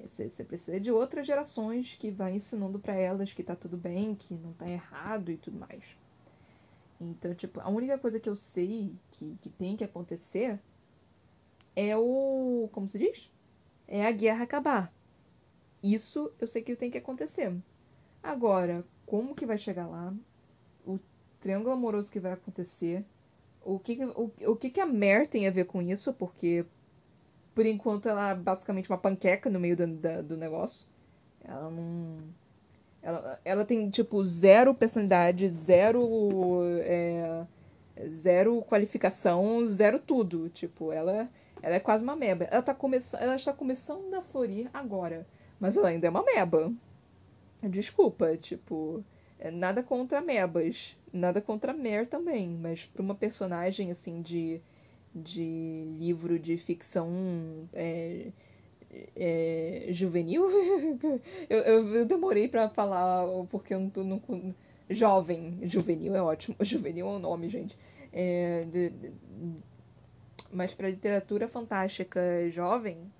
[0.00, 4.14] Você, você precisa de outras gerações que vai ensinando para elas que tá tudo bem,
[4.14, 5.96] que não tá errado e tudo mais.
[7.00, 10.60] Então, tipo, a única coisa que eu sei que, que tem que acontecer
[11.76, 12.68] é o.
[12.72, 13.30] Como se diz?
[13.86, 14.92] É a guerra acabar.
[15.82, 17.54] Isso eu sei que tem que acontecer.
[18.22, 20.12] Agora, como que vai chegar lá,
[20.86, 20.98] o
[21.40, 23.04] triângulo amoroso que vai acontecer,
[23.64, 26.64] o que, o, o que, que a Mer tem a ver com isso, porque
[27.54, 30.88] por enquanto ela é basicamente uma panqueca no meio do, da, do negócio.
[31.44, 32.18] Ela não.
[33.00, 36.60] Ela, ela tem, tipo, zero personalidade, zero.
[36.80, 37.44] É,
[38.08, 40.48] zero qualificação, zero tudo.
[40.48, 41.28] Tipo, ela,
[41.62, 42.44] ela é quase uma meba.
[42.44, 42.76] Ela, tá
[43.20, 45.26] ela está começando a florir agora.
[45.60, 46.72] Mas ela ainda é uma meba.
[47.68, 49.04] Desculpa, tipo,
[49.38, 54.60] é nada contra mebas, nada contra Mer também, mas para uma personagem assim de,
[55.14, 58.32] de livro de ficção é,
[59.16, 60.44] é, juvenil,
[61.48, 64.54] eu, eu, demorei para falar porque eu não, tô, não
[64.88, 67.76] jovem, juvenil é ótimo, juvenil é o um nome, gente.
[68.12, 69.12] É, de, de,
[70.52, 73.10] mas para literatura fantástica jovem,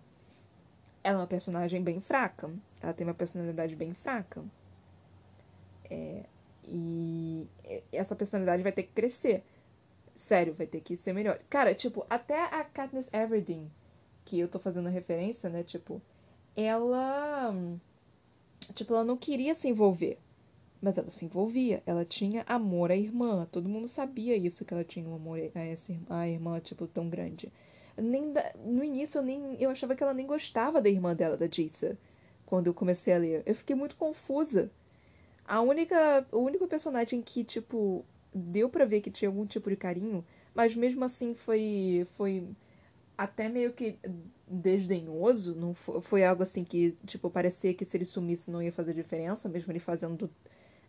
[1.04, 2.50] ela é uma personagem bem fraca.
[2.80, 4.42] Ela tem uma personalidade bem fraca.
[5.90, 6.24] É,
[6.66, 7.46] e
[7.92, 9.44] essa personalidade vai ter que crescer.
[10.14, 11.38] Sério, vai ter que ser melhor.
[11.50, 13.70] Cara, tipo, até a Katniss Everdeen,
[14.24, 15.62] que eu tô fazendo referência, né?
[15.62, 16.00] Tipo,
[16.56, 17.54] ela.
[18.72, 20.18] Tipo, ela não queria se envolver.
[20.80, 21.82] Mas ela se envolvia.
[21.84, 23.46] Ela tinha amor à irmã.
[23.52, 26.86] Todo mundo sabia isso, que ela tinha um amor a essa irmã, a irmã tipo,
[26.86, 27.52] tão grande.
[27.96, 28.52] Nem da...
[28.64, 29.56] No início eu nem.
[29.60, 31.98] Eu achava que ela nem gostava da irmã dela, da Jissa
[32.46, 33.42] quando eu comecei a ler.
[33.46, 34.70] Eu fiquei muito confusa.
[35.46, 39.76] A única, o único personagem que, tipo, deu para ver que tinha algum tipo de
[39.76, 40.24] carinho,
[40.54, 42.48] mas mesmo assim foi foi
[43.16, 43.98] até meio que
[44.48, 48.72] desdenhoso, não foi, foi algo assim que, tipo, parecia que se ele sumisse não ia
[48.72, 50.30] fazer diferença, mesmo ele fazendo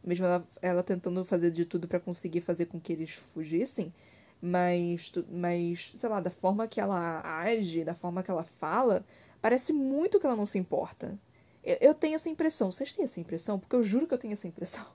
[0.04, 3.94] mesmo ela, ela tentando fazer de tudo para conseguir fazer com que eles fugissem,
[4.46, 9.04] mas mas sei lá, da forma que ela age, da forma que ela fala,
[9.42, 11.18] parece muito que ela não se importa.
[11.64, 12.72] Eu, eu tenho essa impressão.
[12.72, 13.60] Vocês têm essa impressão?
[13.60, 14.86] Porque eu juro que eu tenho essa impressão.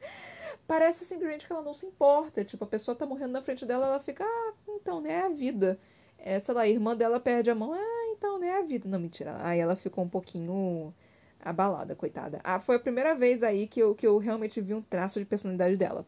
[0.66, 2.44] Parece simplesmente que ela não se importa.
[2.44, 5.28] Tipo, a pessoa tá morrendo na frente dela, ela fica, ah, então, né, é a
[5.28, 5.78] vida.
[6.18, 8.88] É, sei lá, a irmã dela perde a mão, ah, então, né, é a vida.
[8.88, 9.36] Não, mentira.
[9.44, 10.94] Aí ela ficou um pouquinho
[11.40, 12.40] abalada, coitada.
[12.42, 15.26] Ah, foi a primeira vez aí que eu, que eu realmente vi um traço de
[15.26, 16.06] personalidade dela.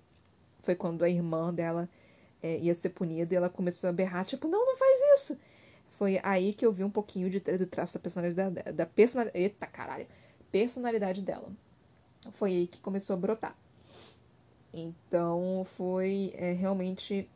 [0.63, 1.89] Foi quando a irmã dela
[2.43, 5.39] é, ia ser punida e ela começou a berrar, tipo, não, não faz isso.
[5.91, 9.43] Foi aí que eu vi um pouquinho de, do traço da personalidade da personalidade.
[9.43, 10.07] Eita caralho!
[10.51, 11.51] Personalidade dela.
[12.31, 13.57] Foi aí que começou a brotar.
[14.73, 17.29] Então foi é, realmente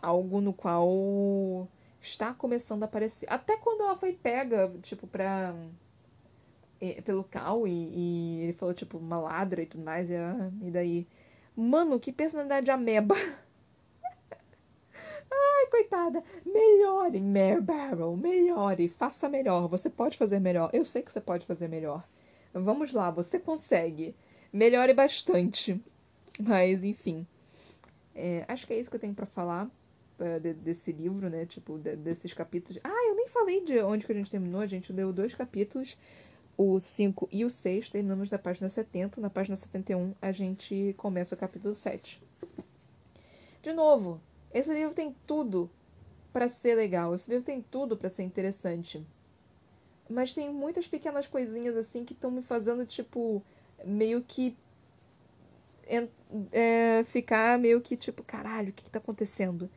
[0.00, 1.68] algo no qual
[2.00, 3.26] está começando a aparecer.
[3.30, 5.54] Até quando ela foi pega, tipo, pra.
[6.80, 10.50] É, pelo Cal e, e, ele falou, tipo, uma ladra e tudo mais, e, ah,
[10.62, 11.06] e daí.
[11.54, 13.14] Mano, que personalidade ameba!
[15.30, 19.68] Ai, coitada, melhore, Mare Barrel, melhore, faça melhor.
[19.68, 20.70] Você pode fazer melhor.
[20.72, 22.06] Eu sei que você pode fazer melhor.
[22.52, 24.14] Vamos lá, você consegue.
[24.52, 25.80] Melhore bastante.
[26.38, 27.26] Mas, enfim.
[28.14, 29.66] É, acho que é isso que eu tenho para falar
[30.18, 31.44] uh, de, desse livro, né?
[31.44, 32.80] Tipo, de, desses capítulos.
[32.82, 34.60] Ah, eu nem falei de onde que a gente terminou.
[34.60, 35.96] A gente leu dois capítulos,
[36.56, 37.90] o 5 e o 6.
[37.90, 39.20] Terminamos na página 70.
[39.20, 42.22] Na página 71, a gente começa o capítulo 7.
[43.62, 44.20] De novo,
[44.58, 45.70] esse livro tem tudo
[46.32, 49.06] para ser legal, esse livro tem tudo para ser interessante.
[50.08, 53.42] Mas tem muitas pequenas coisinhas assim que estão me fazendo, tipo,
[53.84, 54.56] meio que.
[56.50, 59.70] É, ficar meio que tipo, caralho, o que, que tá acontecendo?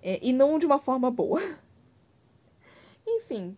[0.00, 1.40] É, e não de uma forma boa.
[3.06, 3.56] Enfim,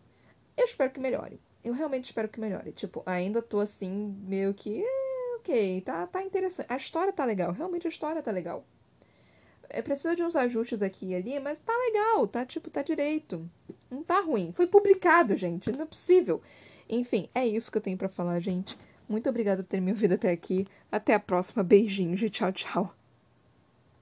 [0.56, 1.38] eu espero que melhore.
[1.62, 2.72] Eu realmente espero que melhore.
[2.72, 4.82] Tipo, ainda tô assim, meio que.
[4.82, 6.72] É, ok, tá, tá interessante.
[6.72, 8.64] A história tá legal, realmente a história tá legal.
[9.68, 13.48] É precisa de uns ajustes aqui e ali, mas tá legal, tá tipo, tá direito.
[13.90, 14.52] Não tá ruim.
[14.52, 16.40] Foi publicado, gente, não é possível.
[16.88, 18.76] Enfim, é isso que eu tenho para falar, gente.
[19.08, 20.66] Muito obrigada por ter me ouvido até aqui.
[20.90, 21.62] Até a próxima.
[21.62, 23.03] Beijinhos e tchau, tchau.